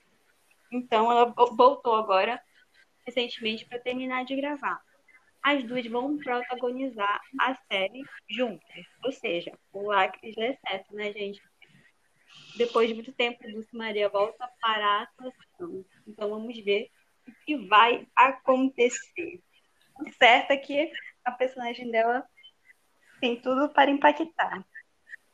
Então, 0.70 1.10
ela 1.10 1.24
voltou 1.26 1.94
agora 1.94 2.40
recentemente 3.06 3.64
para 3.64 3.78
terminar 3.78 4.24
de 4.24 4.36
gravar 4.36 4.82
as 5.42 5.64
duas 5.64 5.86
vão 5.86 6.18
protagonizar 6.18 7.20
a 7.40 7.54
série 7.70 8.02
juntas. 8.28 8.86
Ou 9.04 9.12
seja, 9.12 9.52
o 9.72 9.86
Lacres 9.86 10.36
é 10.36 10.54
certo, 10.66 10.94
né, 10.94 11.12
gente? 11.12 11.40
Depois 12.56 12.88
de 12.88 12.94
muito 12.94 13.12
tempo, 13.12 13.50
Dulce 13.50 13.74
Maria 13.74 14.08
volta 14.08 14.48
para 14.60 14.86
a 14.86 15.02
atuação. 15.02 15.84
Então 16.06 16.28
vamos 16.30 16.58
ver 16.62 16.90
o 17.26 17.32
que 17.44 17.56
vai 17.66 18.06
acontecer. 18.14 19.40
Certo 20.18 20.50
é 20.50 20.56
que 20.56 20.92
a 21.28 21.32
personagem 21.32 21.90
dela 21.90 22.24
tem 23.20 23.40
tudo 23.40 23.68
para 23.68 23.90
impactar. 23.90 24.64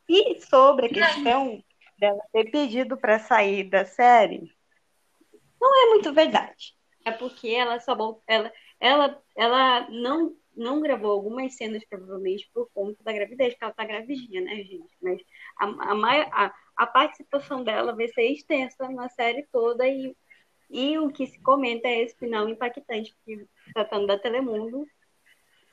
E 0.09 0.41
sobre 0.41 0.87
a 0.87 0.89
questão 0.89 1.63
dela 1.99 2.23
ter 2.33 2.51
pedido 2.51 2.97
para 2.97 3.19
sair 3.19 3.65
da 3.65 3.85
série, 3.85 4.53
não 5.61 5.85
é 5.85 5.91
muito 5.91 6.13
verdade. 6.13 6.75
É 7.05 7.11
porque 7.11 7.49
ela 7.49 7.79
só 7.81 7.97
ela 8.27 8.53
ela, 8.81 9.23
ela 9.35 9.89
não, 9.89 10.37
não 10.55 10.81
gravou 10.81 11.11
algumas 11.13 11.57
cenas, 11.57 11.83
provavelmente, 11.89 12.51
por 12.53 12.69
conta 12.75 13.03
da 13.03 13.13
gravidez, 13.13 13.55
porque 13.55 13.65
ela 13.65 13.73
tá 13.73 13.85
gravidinha, 13.85 14.43
né, 14.43 14.57
gente? 14.57 14.91
Mas 15.01 15.21
a, 15.59 15.67
a, 15.67 16.45
a, 16.47 16.55
a 16.77 16.87
participação 16.87 17.65
dela 17.65 17.95
vai 17.95 18.09
ser 18.09 18.31
extensa 18.31 18.89
na 18.91 19.09
série 19.09 19.47
toda 19.51 19.89
e, 19.89 20.15
e 20.71 20.99
o 20.99 21.11
que 21.11 21.27
se 21.27 21.41
comenta 21.41 21.89
é 21.89 22.03
esse 22.03 22.17
final 22.19 22.49
impactante, 22.49 23.15
porque 23.17 23.47
tratando 23.73 24.07
da 24.07 24.19
Telemundo, 24.19 24.87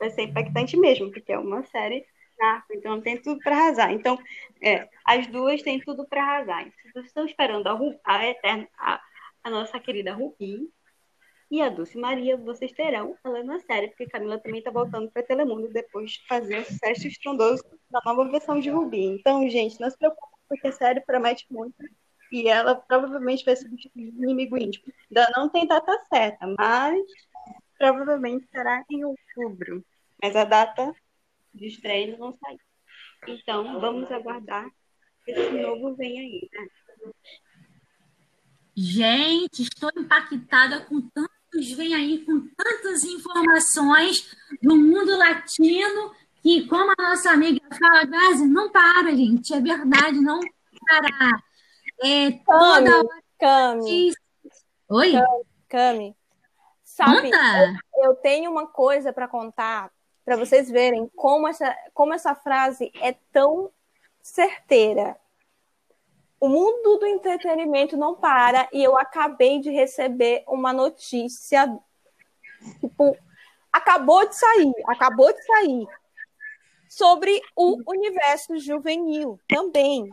vai 0.02 0.10
ser 0.10 0.22
impactante 0.22 0.76
mesmo, 0.76 1.12
porque 1.12 1.32
é 1.32 1.38
uma 1.38 1.62
série 1.62 2.04
narco, 2.36 2.74
então 2.74 3.00
tem 3.00 3.16
tudo 3.22 3.38
para 3.40 3.56
arrasar. 3.56 3.92
Então, 3.92 4.18
é, 4.60 4.88
as 5.04 5.28
duas 5.28 5.62
têm 5.62 5.78
tudo 5.78 6.04
para 6.04 6.22
arrasar. 6.22 6.68
Vocês 6.92 7.06
estão 7.06 7.24
esperando 7.24 7.68
a, 7.68 7.78
a 8.04 8.26
eterna, 8.26 8.68
a, 8.76 9.00
a 9.44 9.50
nossa 9.50 9.78
querida 9.78 10.12
Rupi, 10.12 10.68
e 11.48 11.60
a 11.60 11.68
Dulce 11.68 11.98
Maria, 11.98 12.36
vocês 12.36 12.72
terão 12.72 13.16
ela 13.22 13.44
na 13.44 13.60
série, 13.60 13.88
porque 13.88 14.06
Camila 14.06 14.38
também 14.38 14.58
está 14.58 14.70
voltando 14.70 15.10
para 15.10 15.22
Telemundo 15.22 15.68
depois 15.68 16.12
de 16.12 16.26
fazer 16.26 16.58
o 16.58 16.64
sucesso 16.64 17.06
estrondoso 17.06 17.62
da 17.90 18.00
nova 18.04 18.24
versão 18.24 18.58
de 18.58 18.70
Rubi. 18.70 19.04
Então, 19.04 19.48
gente, 19.48 19.78
não 19.78 19.90
se 19.90 19.98
preocupe, 19.98 20.32
porque 20.48 20.68
a 20.68 20.72
série 20.72 21.00
promete 21.02 21.46
muito. 21.50 21.76
E 22.32 22.48
ela 22.48 22.74
provavelmente 22.74 23.44
vai 23.44 23.54
substituir 23.54 24.14
o 24.14 24.24
inimigo 24.24 24.56
íntimo. 24.56 24.90
Ainda 25.10 25.30
não 25.36 25.50
tem 25.50 25.66
data 25.66 25.94
certa, 26.08 26.46
mas 26.58 27.04
provavelmente 27.78 28.46
será 28.50 28.82
em 28.88 29.04
outubro. 29.04 29.84
Mas 30.22 30.36
a 30.36 30.44
data 30.44 30.94
de 31.52 31.66
estreia 31.66 32.16
não 32.16 32.36
saiu. 32.38 32.58
Então, 33.26 33.80
vamos 33.80 34.10
aguardar 34.10 34.68
que 35.24 35.32
esse 35.32 35.50
novo 35.60 35.94
vem 35.96 36.18
aí, 36.18 36.48
né? 36.52 36.66
Gente, 38.74 39.62
estou 39.62 39.90
impactada 39.96 40.80
com 40.86 41.00
tanto 41.10 41.32
vem 41.76 41.94
aí 41.94 42.24
com 42.24 42.48
tantas 42.56 43.04
informações 43.04 44.34
do 44.62 44.74
mundo 44.74 45.16
latino 45.18 46.14
que, 46.42 46.66
como 46.66 46.92
a 46.98 47.10
nossa 47.10 47.30
amiga 47.30 47.60
fala, 47.78 48.04
Gazi, 48.04 48.46
não 48.46 48.72
para, 48.72 49.14
gente, 49.14 49.52
é 49.52 49.60
verdade, 49.60 50.18
não 50.18 50.40
parar. 50.88 51.44
É 52.02 52.30
toda 52.30 52.82
Cami, 52.82 52.90
hora. 52.90 53.22
Cami. 53.38 54.12
Oi? 54.88 55.12
Cami. 55.68 56.16
Sabe, 56.82 57.30
eu, 57.30 58.10
eu 58.10 58.14
tenho 58.16 58.50
uma 58.50 58.66
coisa 58.66 59.12
para 59.12 59.28
contar 59.28 59.90
para 60.24 60.36
vocês 60.36 60.70
verem 60.70 61.10
como 61.16 61.48
essa, 61.48 61.76
como 61.92 62.14
essa 62.14 62.34
frase 62.34 62.92
é 63.00 63.12
tão 63.32 63.70
certeira. 64.20 65.16
O 66.40 66.48
mundo 66.48 66.98
do 66.98 67.06
entretenimento 67.06 67.96
não 67.96 68.14
para 68.14 68.68
e 68.72 68.82
eu 68.82 68.96
acabei 68.96 69.60
de 69.60 69.70
receber 69.70 70.44
uma 70.46 70.72
notícia, 70.72 71.66
tipo, 72.80 73.16
acabou 73.72 74.28
de 74.28 74.36
sair, 74.36 74.72
acabou 74.86 75.32
de 75.32 75.42
sair, 75.44 75.86
sobre 76.88 77.40
o 77.56 77.78
universo 77.86 78.58
juvenil 78.58 79.40
também. 79.48 80.10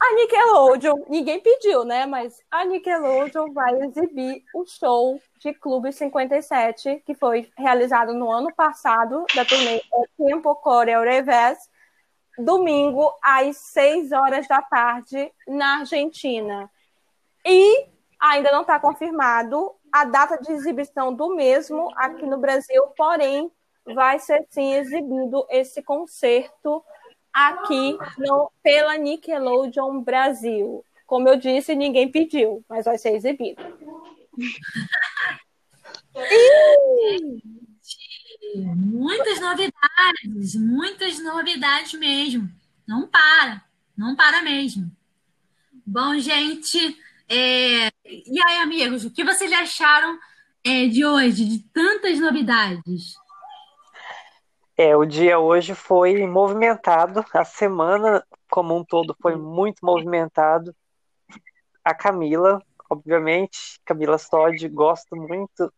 A 0.00 0.14
Nickelodeon, 0.14 1.04
ninguém 1.08 1.40
pediu, 1.40 1.84
né? 1.84 2.06
Mas 2.06 2.40
a 2.50 2.64
Nickelodeon 2.64 3.52
vai 3.52 3.74
exibir 3.82 4.44
o 4.54 4.64
show 4.64 5.20
de 5.40 5.52
Clube 5.52 5.92
57, 5.92 7.02
que 7.04 7.14
foi 7.14 7.50
realizado 7.56 8.14
no 8.14 8.30
ano 8.30 8.54
passado, 8.54 9.24
da 9.34 9.44
turnê 9.44 9.82
Tempo 10.16 10.54
Coreo 10.56 11.02
Revés, 11.02 11.58
domingo 12.38 13.12
às 13.20 13.56
6 13.56 14.12
horas 14.12 14.46
da 14.46 14.62
tarde 14.62 15.32
na 15.48 15.80
Argentina. 15.80 16.70
E 17.44 17.88
ainda 18.20 18.52
não 18.52 18.60
está 18.60 18.78
confirmado 18.78 19.74
a 19.92 20.04
data 20.04 20.36
de 20.36 20.52
exibição 20.52 21.12
do 21.12 21.34
mesmo 21.34 21.90
aqui 21.96 22.24
no 22.24 22.38
Brasil, 22.38 22.84
porém 22.96 23.50
vai 23.94 24.18
ser 24.18 24.46
sim 24.50 24.74
exibido 24.74 25.46
esse 25.50 25.82
concerto 25.82 26.84
aqui 27.46 27.96
no, 28.18 28.50
pela 28.62 28.96
Nickelodeon 28.96 30.02
Brasil. 30.02 30.84
Como 31.06 31.28
eu 31.28 31.36
disse, 31.36 31.74
ninguém 31.74 32.10
pediu, 32.10 32.64
mas 32.68 32.84
vai 32.84 32.98
ser 32.98 33.14
exibido. 33.14 33.62
Muitas 38.76 39.40
novidades, 39.40 40.54
muitas 40.54 41.22
novidades 41.22 41.98
mesmo. 41.98 42.50
Não 42.86 43.06
para, 43.06 43.62
não 43.96 44.16
para 44.16 44.42
mesmo. 44.42 44.90
Bom, 45.86 46.18
gente, 46.18 46.98
é... 47.28 47.88
e 48.04 48.42
aí, 48.46 48.58
amigos, 48.58 49.04
o 49.04 49.10
que 49.10 49.24
vocês 49.24 49.52
acharam 49.52 50.18
é, 50.64 50.86
de 50.86 51.04
hoje, 51.04 51.44
de 51.44 51.58
tantas 51.72 52.18
novidades? 52.18 53.14
É, 54.80 54.96
o 54.96 55.04
dia 55.04 55.40
hoje 55.40 55.74
foi 55.74 56.24
movimentado, 56.24 57.24
a 57.34 57.44
semana 57.44 58.24
como 58.48 58.76
um 58.76 58.84
todo 58.84 59.12
foi 59.20 59.34
muito 59.34 59.84
movimentado. 59.84 60.72
A 61.84 61.92
Camila, 61.92 62.62
obviamente, 62.88 63.80
Camila 63.84 64.16
Sod, 64.18 64.68
gosto 64.68 65.16
muito 65.16 65.72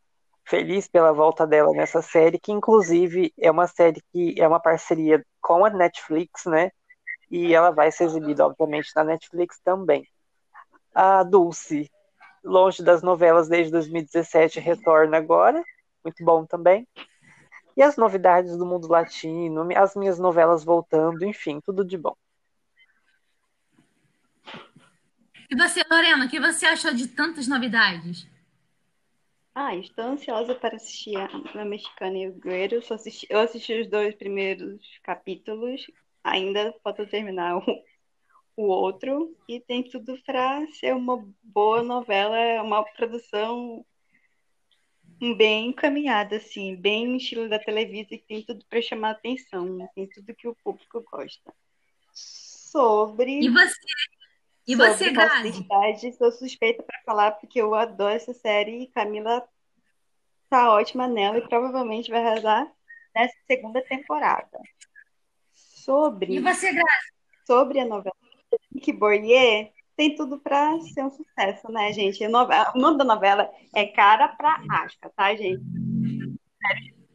feliz 0.45 0.87
pela 0.87 1.15
volta 1.15 1.47
dela 1.47 1.73
nessa 1.73 2.03
série, 2.03 2.39
que 2.39 2.53
inclusive 2.53 3.33
é 3.39 3.51
uma 3.51 3.67
série 3.67 4.03
que 4.13 4.35
é 4.39 4.47
uma 4.47 4.61
parceria 4.61 5.25
com 5.41 5.65
a 5.65 5.71
Netflix, 5.71 6.45
né? 6.45 6.71
E 7.31 7.55
ela 7.55 7.71
vai 7.71 7.91
ser 7.91 8.05
exibida, 8.05 8.45
obviamente, 8.45 8.91
na 8.95 9.03
Netflix 9.03 9.59
também. 9.65 10.07
A 10.95 11.23
Dulce, 11.23 11.91
longe 12.45 12.83
das 12.83 13.03
novelas 13.03 13.49
desde 13.49 13.73
2017, 13.73 14.61
retorna 14.61 15.17
agora, 15.17 15.65
muito 16.05 16.23
bom 16.23 16.45
também. 16.45 16.87
E 17.81 17.83
as 17.83 17.97
novidades 17.97 18.59
do 18.59 18.67
mundo 18.67 18.89
latino, 18.89 19.67
as 19.75 19.97
minhas 19.97 20.19
novelas 20.19 20.63
voltando, 20.63 21.25
enfim, 21.25 21.63
tudo 21.65 21.83
de 21.83 21.97
bom. 21.97 22.15
E 25.51 25.57
você, 25.57 25.83
Lorena, 25.91 26.27
o 26.27 26.29
que 26.29 26.39
você 26.39 26.67
achou 26.67 26.93
de 26.93 27.09
tantas 27.09 27.49
novidades? 27.49 28.29
Ah, 29.55 29.75
estou 29.75 30.05
ansiosa 30.05 30.55
para 30.55 30.77
assistir 30.77 31.17
a, 31.17 31.65
Mexicana 31.65 32.19
e 32.19 32.29
o 32.29 32.35
Guerreiro. 32.35 32.83
Eu 32.87 32.95
assisti, 32.95 33.27
eu 33.31 33.41
assisti 33.41 33.81
os 33.81 33.89
dois 33.89 34.15
primeiros 34.15 34.79
capítulos, 35.03 35.91
ainda 36.23 36.75
falta 36.85 37.07
terminar 37.07 37.57
o, 37.57 37.65
o 38.59 38.65
outro, 38.65 39.35
e 39.49 39.59
tem 39.59 39.83
tudo 39.89 40.21
para 40.27 40.67
ser 40.73 40.95
uma 40.95 41.27
boa 41.43 41.83
novela, 41.83 42.63
uma 42.63 42.85
produção 42.85 43.83
bem 45.37 45.69
encaminhada, 45.69 46.37
assim, 46.37 46.75
bem 46.75 47.07
no 47.07 47.17
estilo 47.17 47.49
da 47.49 47.59
Televisa, 47.59 48.09
que 48.11 48.25
tem 48.27 48.43
tudo 48.43 48.65
para 48.69 48.81
chamar 48.81 49.11
atenção, 49.11 49.89
tem 49.95 50.07
tudo 50.09 50.35
que 50.35 50.49
o 50.49 50.57
público 50.65 51.05
gosta. 51.11 51.53
Sobre. 52.13 53.41
E 53.41 53.49
você? 53.49 53.75
E 54.67 54.77
você, 54.77 55.11
Gazi? 55.11 56.13
Sou 56.17 56.31
suspeita 56.31 56.83
para 56.83 57.03
falar 57.05 57.33
porque 57.33 57.61
eu 57.61 57.75
adoro 57.75 58.15
essa 58.15 58.33
série 58.33 58.83
e 58.83 58.87
Camila 58.87 59.47
tá 60.49 60.73
ótima 60.73 61.07
nela 61.07 61.39
e 61.39 61.49
provavelmente 61.49 62.11
vai 62.11 62.21
arrasar 62.21 62.71
nessa 63.15 63.37
segunda 63.47 63.83
temporada. 63.83 64.61
Sobre. 65.53 66.35
E 66.35 66.41
você, 66.41 66.73
Grazi? 66.73 67.13
Sobre 67.47 67.81
a 67.81 67.85
novela 67.85 68.15
Nick 68.73 68.93
Boyer, 68.93 69.73
tem 70.01 70.15
tudo 70.17 70.39
para 70.39 70.81
ser 70.81 71.05
um 71.05 71.11
sucesso, 71.11 71.71
né, 71.71 71.93
gente? 71.93 72.27
Novela, 72.27 72.73
o 72.75 72.79
nome 72.79 72.97
da 72.97 73.05
novela 73.05 73.53
é 73.75 73.85
Cara 73.85 74.29
pra 74.29 74.59
Asca, 74.71 75.11
tá, 75.11 75.37
gente? 75.37 75.63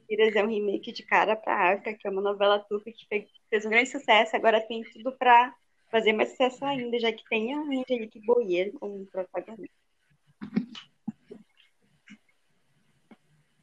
É 0.07 0.43
um 0.43 0.47
remake 0.47 0.91
de 0.91 1.01
Cara 1.01 1.35
pra 1.35 1.71
Asca, 1.73 1.95
que 1.95 2.07
é 2.07 2.11
uma 2.11 2.21
novela 2.21 2.59
turca 2.59 2.91
que 2.91 3.07
fez, 3.07 3.27
fez 3.49 3.65
um 3.65 3.69
grande 3.71 3.89
sucesso. 3.89 4.35
Agora 4.35 4.61
tem 4.61 4.83
tudo 4.83 5.11
para 5.13 5.51
fazer 5.89 6.13
mais 6.13 6.29
sucesso 6.29 6.63
ainda, 6.63 6.99
já 6.99 7.11
que 7.11 7.27
tem 7.27 7.55
a 7.55 7.57
Angelique 7.57 8.23
Boyer 8.23 8.71
como 8.73 9.03
protagonista. 9.07 9.75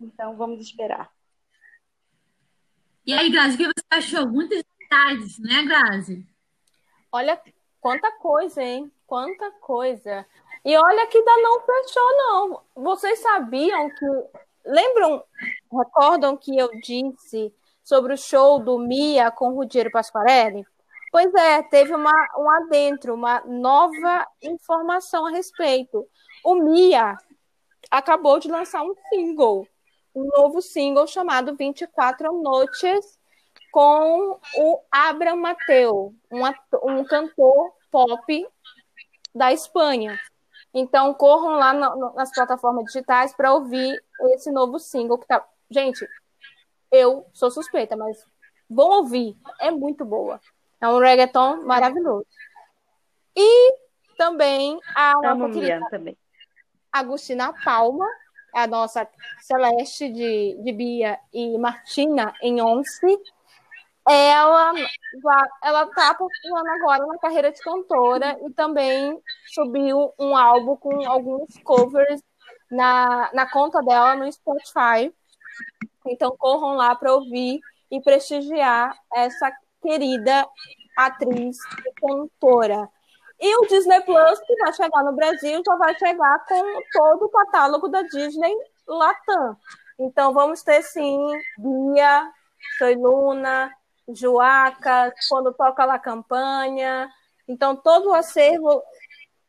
Então, 0.01 0.37
vamos 0.37 0.61
esperar. 0.63 1.13
E 3.07 3.13
aí, 3.13 3.31
Grazi, 3.31 3.55
o 3.55 3.59
que 3.59 3.67
você 3.67 3.87
achou? 3.89 4.29
Muitas 4.29 4.65
novidades, 4.65 5.39
né, 5.39 5.63
Grazi? 5.63 6.27
Olha, 7.13 7.41
quanta 7.81 8.11
coisa, 8.19 8.61
hein? 8.61 8.91
Quanta 9.13 9.51
coisa. 9.61 10.25
E 10.65 10.75
olha 10.75 11.07
que 11.07 11.19
ainda 11.19 11.37
não 11.43 11.61
fechou, 11.61 12.17
não. 12.17 12.63
Vocês 12.75 13.19
sabiam 13.19 13.91
que. 13.91 14.07
Lembram, 14.65 15.23
recordam 15.71 16.35
que 16.35 16.57
eu 16.57 16.71
disse 16.81 17.55
sobre 17.85 18.15
o 18.15 18.17
show 18.17 18.59
do 18.59 18.79
Mia 18.79 19.31
com 19.31 19.53
Rudiero 19.53 19.91
Pasquarelli? 19.91 20.65
Pois 21.11 21.31
é, 21.35 21.63
teve 21.63 21.95
uma, 21.95 22.11
um 22.39 22.51
adentro, 22.53 23.13
uma 23.13 23.43
nova 23.45 24.27
informação 24.41 25.27
a 25.27 25.31
respeito. 25.31 26.09
O 26.43 26.55
Mia 26.55 27.15
acabou 27.91 28.39
de 28.39 28.51
lançar 28.51 28.83
um 28.83 28.95
single, 29.11 29.69
um 30.15 30.25
novo 30.25 30.63
single 30.63 31.07
chamado 31.07 31.55
24 31.55 32.33
Noites, 32.41 33.21
com 33.71 34.41
o 34.57 34.81
Abraham 34.91 35.37
Mateu, 35.37 36.15
um, 36.31 36.43
um 36.91 37.05
cantor 37.05 37.75
pop 37.91 38.49
da 39.35 39.53
Espanha. 39.53 40.19
Então, 40.75 41.13
corram 41.15 41.59
lá 41.59 41.73
no, 41.73 42.15
nas 42.15 42.33
plataformas 42.33 42.85
digitais 42.87 43.35
para 43.35 43.53
ouvir 43.53 44.03
esse 44.31 44.51
novo 44.51 44.79
single 44.79 45.19
que 45.19 45.27
tá. 45.27 45.45
Gente, 45.71 46.07
Eu 46.91 47.27
sou 47.33 47.51
suspeita, 47.51 47.97
mas 47.97 48.25
vão 48.69 48.89
ouvir. 48.99 49.37
É 49.61 49.71
muito 49.71 50.05
boa. 50.05 50.41
É 50.81 50.89
um 50.89 50.99
reggaeton 50.99 51.65
maravilhoso. 51.65 52.27
E 53.37 53.75
também 54.17 54.79
a 54.95 55.15
nossa 55.15 55.53
querida 55.53 55.87
também. 55.91 56.17
Agostina 56.93 57.55
Palma, 57.65 58.07
a 58.55 58.67
nossa 58.67 59.09
Celeste 59.41 60.11
de, 60.11 60.59
de 60.63 60.73
Bia 60.73 61.19
e 61.33 61.57
Martina 61.57 62.35
em 62.43 62.61
Once. 62.61 63.19
Ela 64.09 64.73
ela 65.63 65.85
está 65.85 66.15
postulando 66.15 66.69
agora 66.71 67.07
na 67.07 67.19
carreira 67.19 67.53
de 67.53 67.61
cantora 67.61 68.37
e 68.45 68.51
também 68.53 69.21
subiu 69.55 70.13
um 70.19 70.37
álbum 70.37 70.77
com 70.77 71.07
alguns 71.09 71.57
covers 71.63 72.21
na, 72.71 73.31
na 73.33 73.49
conta 73.51 73.81
dela 73.83 74.17
no 74.17 74.31
Spotify. 74.33 75.13
Então 76.07 76.35
corram 76.37 76.75
lá 76.75 76.95
para 76.97 77.15
ouvir 77.15 77.61
e 77.91 78.01
prestigiar 78.01 78.97
essa 79.15 79.53
querida 79.81 80.49
atriz 80.97 81.59
e 81.87 81.93
cantora. 82.01 82.89
E 83.41 83.57
o 83.57 83.67
Disney 83.67 84.01
Plus, 84.03 84.41
que 84.41 84.57
vai 84.57 84.73
chegar 84.73 85.03
no 85.03 85.13
Brasil, 85.13 85.63
já 85.65 85.77
vai 85.77 85.99
chegar 85.99 86.45
com 86.47 86.81
todo 86.93 87.25
o 87.25 87.29
catálogo 87.29 87.89
da 87.89 88.03
Disney 88.03 88.55
Latam. 88.87 89.57
Então 89.99 90.33
vamos 90.33 90.63
ter 90.63 90.83
sim 90.83 91.19
Bia, 91.59 92.31
Soy 92.79 92.95
Luna, 92.95 93.71
Joaca, 94.09 95.15
quando 95.29 95.53
toca 95.53 95.85
lá 95.85 95.99
campanha. 95.99 97.11
Então 97.47 97.77
todo 97.77 98.11
o 98.11 98.15
acervo 98.15 98.83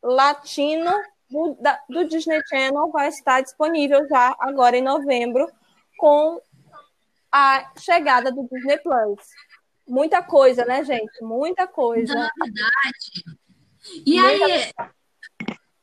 latino 0.01 0.91
do, 1.29 1.57
da, 1.59 1.79
do 1.89 2.05
Disney 2.05 2.41
Channel 2.47 2.91
vai 2.91 3.07
estar 3.07 3.41
disponível 3.41 4.07
já 4.07 4.35
agora 4.39 4.77
em 4.77 4.83
novembro 4.83 5.49
com 5.97 6.41
a 7.31 7.71
chegada 7.77 8.31
do 8.31 8.47
Disney 8.51 8.77
Plus. 8.79 9.21
Muita 9.87 10.21
coisa, 10.21 10.63
né, 10.65 10.83
gente? 10.83 11.21
Muita 11.21 11.67
coisa. 11.67 12.13
Muita 12.13 12.31
novidade. 12.37 13.23
E 14.05 14.19
Muita 14.19 14.45
aí, 14.45 14.73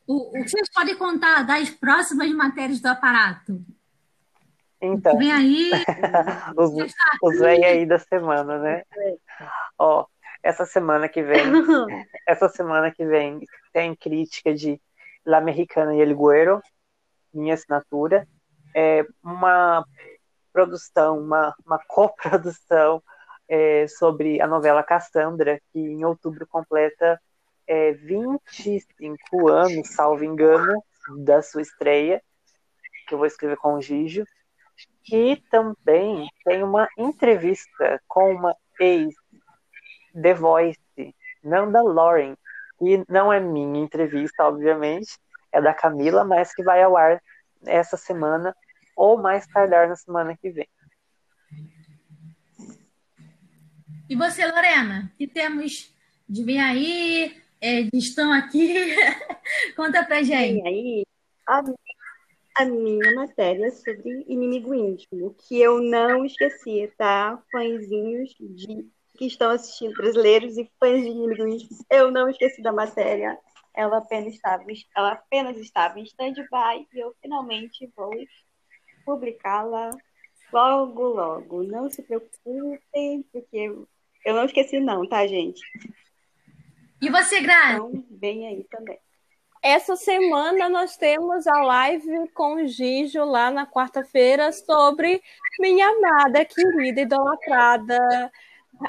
o, 0.07 0.39
o 0.39 0.43
que 0.43 0.49
vocês 0.49 0.69
podem 0.73 0.97
contar 0.97 1.43
das 1.43 1.71
próximas 1.71 2.31
matérias 2.33 2.81
do 2.81 2.87
aparato? 2.87 3.65
Então, 4.81 5.19
vem 5.19 5.31
aí. 5.31 5.71
os, 6.57 6.71
os 7.23 7.39
vem 7.39 7.65
aí 7.65 7.87
da 7.87 7.99
semana, 7.99 8.59
né? 8.59 8.83
Ó, 9.79 10.07
essa 10.43 10.65
semana 10.65 11.09
que 11.09 11.23
vem, 11.23 11.43
essa 12.27 12.49
semana 12.49 12.91
que 12.91 13.05
vem 13.05 13.41
tem 13.73 13.95
crítica 13.95 14.55
de 14.55 14.81
La 15.25 15.41
Mexicana 15.41 15.95
e 15.95 16.01
El 16.01 16.15
Güero, 16.15 16.63
minha 17.33 17.55
assinatura. 17.55 18.27
É 18.75 19.05
uma 19.23 19.85
produção, 20.53 21.19
uma, 21.19 21.55
uma 21.67 21.79
coprodução 21.87 23.03
é, 23.49 23.87
sobre 23.89 24.41
a 24.41 24.47
novela 24.47 24.83
Cassandra, 24.83 25.61
que 25.73 25.79
em 25.79 26.05
outubro 26.05 26.47
completa 26.47 27.21
é, 27.67 27.93
25 27.93 29.49
anos, 29.49 29.89
salvo 29.95 30.25
engano, 30.25 30.83
da 31.25 31.43
sua 31.43 31.63
estreia, 31.63 32.23
que 33.07 33.15
eu 33.15 33.19
vou 33.19 33.27
escrever 33.27 33.57
com 33.57 33.75
o 33.75 33.81
Gijo. 33.81 34.25
E 35.13 35.37
também 35.51 36.29
tem 36.45 36.63
uma 36.63 36.89
entrevista 36.97 38.01
com 38.07 38.35
uma 38.35 38.57
ex 38.79 39.15
The 40.21 40.35
Voice, 40.35 40.79
Nanda 41.43 41.83
Lauren, 41.83 42.37
e 42.81 43.05
não 43.09 43.33
é 43.33 43.41
minha 43.41 43.81
entrevista, 43.81 44.45
obviamente, 44.45 45.19
é 45.53 45.61
da 45.61 45.75
Camila, 45.75 46.25
mas 46.25 46.55
que 46.55 46.63
vai 46.63 46.83
ao 46.83 46.97
ar 46.97 47.21
essa 47.67 47.97
semana 47.97 48.55
ou 48.97 49.21
mais 49.21 49.47
tardar 49.47 49.89
na 49.89 49.97
semana 49.97 50.37
que 50.37 50.51
vem. 50.51 50.69
E 54.09 54.17
você, 54.17 54.45
Lorena, 54.47 55.13
que 55.17 55.27
temos 55.27 55.95
de 56.29 56.45
vir 56.45 56.59
aí, 56.59 57.41
é, 57.61 57.83
de 57.83 57.97
estão 57.97 58.33
aqui? 58.33 58.95
Conta 59.77 60.05
pra 60.05 60.23
gente. 60.23 60.63
Vem 60.63 60.67
aí 60.67 61.05
a 62.57 62.65
minha 62.65 63.15
matéria 63.15 63.71
sobre 63.71 64.25
inimigo 64.29 64.75
íntimo, 64.75 65.35
que 65.35 65.61
eu 65.61 65.81
não 65.81 66.25
esqueci, 66.25 66.93
tá? 66.97 67.43
Fãzinhos 67.51 68.35
de 68.39 68.87
que 69.17 69.27
estão 69.27 69.51
assistindo, 69.51 69.93
brasileiros 69.95 70.57
e 70.57 70.71
fãs 70.79 71.03
de 71.03 71.09
inimigo 71.09 71.47
íntimo, 71.47 71.85
eu 71.91 72.11
não 72.11 72.29
esqueci 72.29 72.63
da 72.63 72.73
matéria. 72.73 73.39
Ela 73.75 73.99
apenas 73.99 74.35
estava, 74.35 74.65
ela 74.97 75.13
apenas 75.13 75.57
estava 75.59 76.01
em 76.01 76.05
stand-by 76.05 76.87
e 76.93 76.99
eu 76.99 77.15
finalmente 77.21 77.91
vou 77.95 78.11
publicá-la 79.05 79.91
logo, 80.53 81.03
logo. 81.03 81.63
Não 81.63 81.91
se 81.91 82.03
preocupem, 82.03 83.23
porque 83.33 83.73
eu 84.25 84.35
não 84.35 84.45
esqueci, 84.45 84.81
não, 84.81 85.07
tá, 85.07 85.27
gente? 85.27 85.61
E 87.01 87.09
você, 87.09 87.41
Grazi? 87.41 87.75
Então, 87.75 88.05
vem 88.11 88.47
aí 88.47 88.65
também. 88.65 88.99
Essa 89.63 89.95
semana 89.95 90.71
nós 90.71 90.97
temos 90.97 91.47
a 91.47 91.63
live 91.63 92.29
com 92.33 92.55
o 92.55 92.67
Gijo 92.67 93.23
lá 93.25 93.51
na 93.51 93.67
quarta-feira 93.67 94.51
sobre 94.53 95.23
minha 95.59 95.87
amada, 95.87 96.47
querida, 96.47 97.03
idolatrada, 97.03 98.33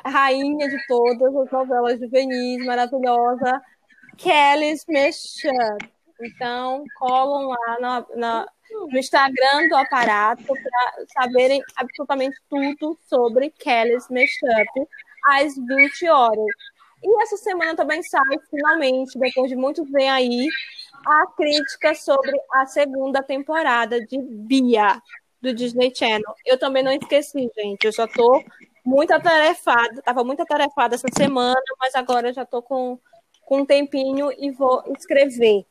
rainha 0.05 0.69
de 0.69 0.88
todas 0.88 1.36
as 1.36 1.51
novelas 1.51 1.99
juvenis, 1.99 2.65
maravilhosa, 2.65 3.61
Kelly 4.17 4.72
Smith. 4.72 5.43
Então, 6.22 6.86
colam 6.97 7.49
lá 7.49 7.80
na, 7.82 8.05
na, 8.15 8.47
no 8.72 8.97
Instagram 8.97 9.67
do 9.67 9.76
aparato 9.76 10.45
para 10.45 11.05
saberem 11.19 11.61
absolutamente 11.76 12.38
tudo 12.49 12.97
sobre 13.09 13.49
Kelly's 13.49 14.07
Mashup 14.09 14.88
às 15.34 15.53
20 15.55 16.07
horas. 16.07 16.70
E 17.04 17.24
essa 17.24 17.38
semana 17.38 17.76
também 17.76 18.02
sai, 18.04 18.38
finalmente, 18.49 19.18
depois 19.18 19.49
de 19.49 19.56
muito 19.56 19.84
vem 19.86 20.10
aí, 20.10 20.47
a 21.06 21.28
crítica 21.36 21.95
sobre 21.95 22.32
a 22.54 22.66
segunda 22.66 23.24
temporada 23.24 23.99
de 23.99 24.20
Bia, 24.22 25.02
do 25.41 25.54
Disney 25.54 25.91
Channel. 25.95 26.36
Eu 26.45 26.60
também 26.60 26.84
não 26.84 26.91
esqueci, 26.91 27.49
gente. 27.56 27.84
Eu 27.84 27.93
só 27.93 28.08
tô 28.08 28.43
muito 28.86 29.12
atarefada, 29.12 30.02
tava 30.02 30.24
muito 30.24 30.41
atarefada 30.41 30.95
essa 30.95 31.08
semana, 31.16 31.62
mas 31.80 31.95
agora 31.95 32.34
já 32.34 32.45
tô 32.45 32.62
com, 32.62 32.99
com 33.41 33.60
um 33.60 33.66
tempinho 33.66 34.32
e 34.38 34.52
vou 34.52 34.84
escrever. 34.97 35.66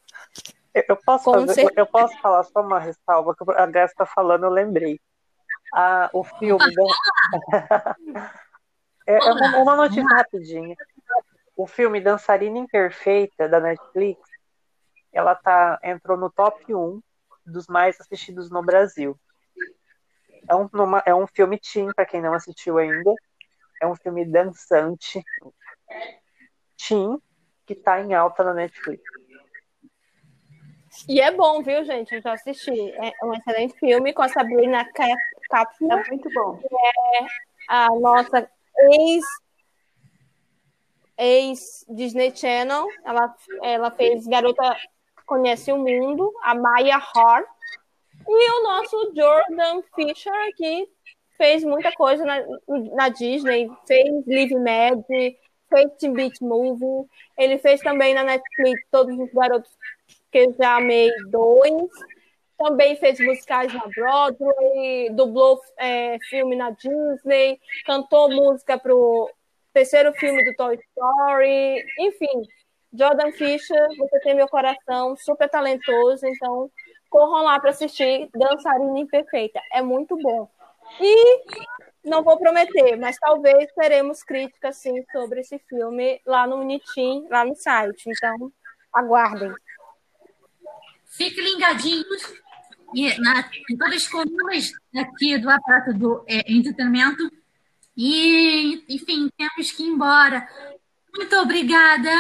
Eu 0.72 0.96
posso, 0.96 1.32
fazer, 1.32 1.72
eu 1.76 1.86
posso 1.86 2.16
falar 2.20 2.44
só 2.44 2.60
uma 2.60 2.78
ressalva 2.78 3.34
que 3.34 3.44
a 3.52 3.66
Graça 3.66 3.92
está 3.92 4.06
falando, 4.06 4.44
eu 4.44 4.50
lembrei. 4.50 5.00
Ah, 5.74 6.10
o 6.12 6.24
filme. 6.24 6.64
Da... 7.50 7.96
é, 9.06 9.14
é 9.14 9.32
uma, 9.32 9.58
uma 9.58 9.76
notícia 9.76 10.04
rapidinha. 10.04 10.76
O 11.60 11.66
filme 11.66 12.00
Dançarina 12.00 12.56
Imperfeita, 12.56 13.46
da 13.46 13.60
Netflix, 13.60 14.18
ela 15.12 15.34
tá, 15.34 15.78
entrou 15.82 16.16
no 16.16 16.30
top 16.30 16.74
1 16.74 17.02
dos 17.44 17.66
mais 17.66 18.00
assistidos 18.00 18.50
no 18.50 18.62
Brasil. 18.62 19.14
É 20.48 20.54
um, 20.54 20.70
numa, 20.72 21.02
é 21.04 21.14
um 21.14 21.26
filme 21.26 21.58
teen, 21.58 21.92
para 21.92 22.06
quem 22.06 22.22
não 22.22 22.32
assistiu 22.32 22.78
ainda. 22.78 23.12
É 23.78 23.86
um 23.86 23.94
filme 23.94 24.24
dançante, 24.24 25.22
teen, 26.78 27.18
que 27.66 27.74
está 27.74 28.00
em 28.00 28.14
alta 28.14 28.42
na 28.42 28.54
Netflix. 28.54 29.02
E 31.06 31.20
é 31.20 31.30
bom, 31.30 31.62
viu, 31.62 31.84
gente? 31.84 32.14
Eu 32.14 32.22
já 32.22 32.32
assisti. 32.32 32.90
É 32.92 33.12
um 33.22 33.34
excelente 33.34 33.78
filme 33.78 34.14
com 34.14 34.22
a 34.22 34.30
Sabrina 34.30 34.82
Capra. 35.50 35.76
É 35.82 36.08
muito 36.08 36.32
bom. 36.32 36.56
Que 36.56 36.66
é 36.74 37.26
a 37.68 37.88
nossa 37.90 38.50
ex 38.78 39.26
ex 41.20 41.84
Disney 41.88 42.34
Channel. 42.34 42.86
Ela, 43.04 43.34
ela 43.62 43.90
fez 43.90 44.26
Garota 44.26 44.76
Conhece 45.26 45.70
o 45.70 45.78
Mundo, 45.78 46.32
a 46.42 46.54
Maya 46.54 46.96
Hart. 46.96 47.46
E 48.26 48.50
o 48.50 48.62
nosso 48.62 49.12
Jordan 49.14 49.82
Fisher, 49.94 50.54
que 50.56 50.88
fez 51.36 51.62
muita 51.62 51.92
coisa 51.92 52.24
na, 52.24 52.42
na 52.94 53.08
Disney, 53.08 53.70
fez 53.86 54.26
Live 54.26 54.54
Mad, 54.56 55.02
fez 55.08 55.92
Teen 55.98 56.12
Beat 56.12 56.40
Movie, 56.40 57.08
ele 57.38 57.58
fez 57.58 57.80
também 57.80 58.12
na 58.12 58.22
Netflix 58.22 58.82
Todos 58.90 59.18
os 59.18 59.32
Garotos 59.32 59.70
que 60.30 60.38
eu 60.38 60.54
já 60.58 60.76
amei 60.76 61.10
dois. 61.30 61.90
Também 62.58 62.94
fez 62.96 63.18
musicais 63.20 63.72
na 63.72 63.86
Broadway, 63.86 65.10
dublou 65.12 65.58
é, 65.78 66.18
filme 66.28 66.54
na 66.56 66.70
Disney, 66.70 67.58
cantou 67.86 68.30
música 68.30 68.78
para 68.78 68.94
o 68.94 69.30
terceiro 69.72 70.12
filme 70.14 70.44
do 70.44 70.54
Toy 70.54 70.76
Story. 70.76 71.84
Enfim, 71.98 72.42
Jordan 72.92 73.32
Fisher, 73.32 73.88
você 73.98 74.20
tem 74.20 74.34
meu 74.34 74.48
coração, 74.48 75.16
super 75.16 75.48
talentoso, 75.48 76.26
então 76.26 76.70
corram 77.08 77.44
lá 77.44 77.58
para 77.58 77.70
assistir 77.70 78.28
Dançarina 78.34 78.98
Imperfeita. 78.98 79.60
É 79.72 79.82
muito 79.82 80.16
bom. 80.16 80.48
E 81.00 81.40
não 82.04 82.22
vou 82.22 82.38
prometer, 82.38 82.96
mas 82.96 83.16
talvez 83.18 83.70
teremos 83.74 84.22
críticas 84.22 84.76
sim 84.76 85.04
sobre 85.12 85.40
esse 85.40 85.58
filme 85.68 86.20
lá 86.26 86.46
no 86.46 86.56
Unitim, 86.56 87.26
lá 87.30 87.44
no 87.44 87.54
site. 87.54 88.04
Então, 88.08 88.52
aguardem. 88.92 89.52
Fiquem 91.06 91.44
ligadinhos 91.44 92.34
e 92.94 93.20
na, 93.20 93.48
em 93.68 93.76
todas 93.76 93.96
as 93.96 94.08
colunas 94.08 94.72
aqui 94.96 95.38
do 95.38 95.50
aparato 95.50 95.92
do 95.94 96.24
é, 96.28 96.50
entretenimento. 96.50 97.30
E, 98.02 98.82
enfim, 98.88 99.28
temos 99.36 99.72
que 99.72 99.82
ir 99.82 99.88
embora. 99.88 100.48
Muito 101.14 101.36
obrigada, 101.36 102.10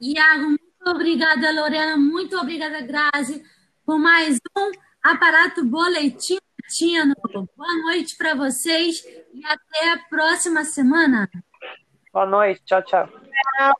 Iago. 0.00 0.44
Muito 0.44 0.86
obrigada, 0.86 1.50
Lorena. 1.50 1.96
Muito 1.96 2.38
obrigada, 2.38 2.80
Grazi, 2.82 3.44
por 3.84 3.98
mais 3.98 4.38
um 4.56 4.70
aparato 5.02 5.64
boletim 5.64 6.38
Tino. 6.68 7.16
Boa 7.56 7.74
noite 7.82 8.16
para 8.16 8.36
vocês 8.36 9.04
e 9.34 9.44
até 9.44 9.90
a 9.90 9.98
próxima 10.08 10.64
semana. 10.64 11.28
Boa 12.12 12.26
noite, 12.26 12.62
tchau, 12.64 12.82
tchau. 12.84 13.08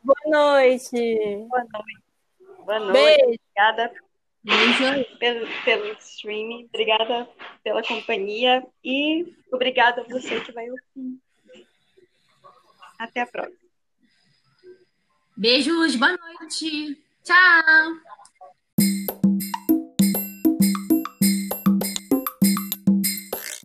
boa 0.03 0.19
noite. 0.27 0.91
Boa 1.49 1.65
noite. 1.73 2.65
Boa 2.65 2.79
noite. 2.81 2.93
Beijo. 2.93 3.41
Obrigada 3.55 3.95
Beijo. 4.43 5.19
Pelo, 5.21 5.47
pelo 5.65 5.87
streaming. 6.01 6.65
Obrigada 6.65 7.29
pela 7.63 7.81
companhia 7.81 8.67
e 8.85 9.33
obrigada 9.53 10.03
a 10.03 10.05
você 10.05 10.41
que 10.41 10.51
vai 10.51 10.69
ouvir. 10.69 11.24
Até 12.99 13.21
a 13.21 13.27
próxima. 13.27 13.59
Beijos, 15.37 15.97
boa 15.97 16.17
noite. 16.17 17.03
Tchau. 17.25 18.14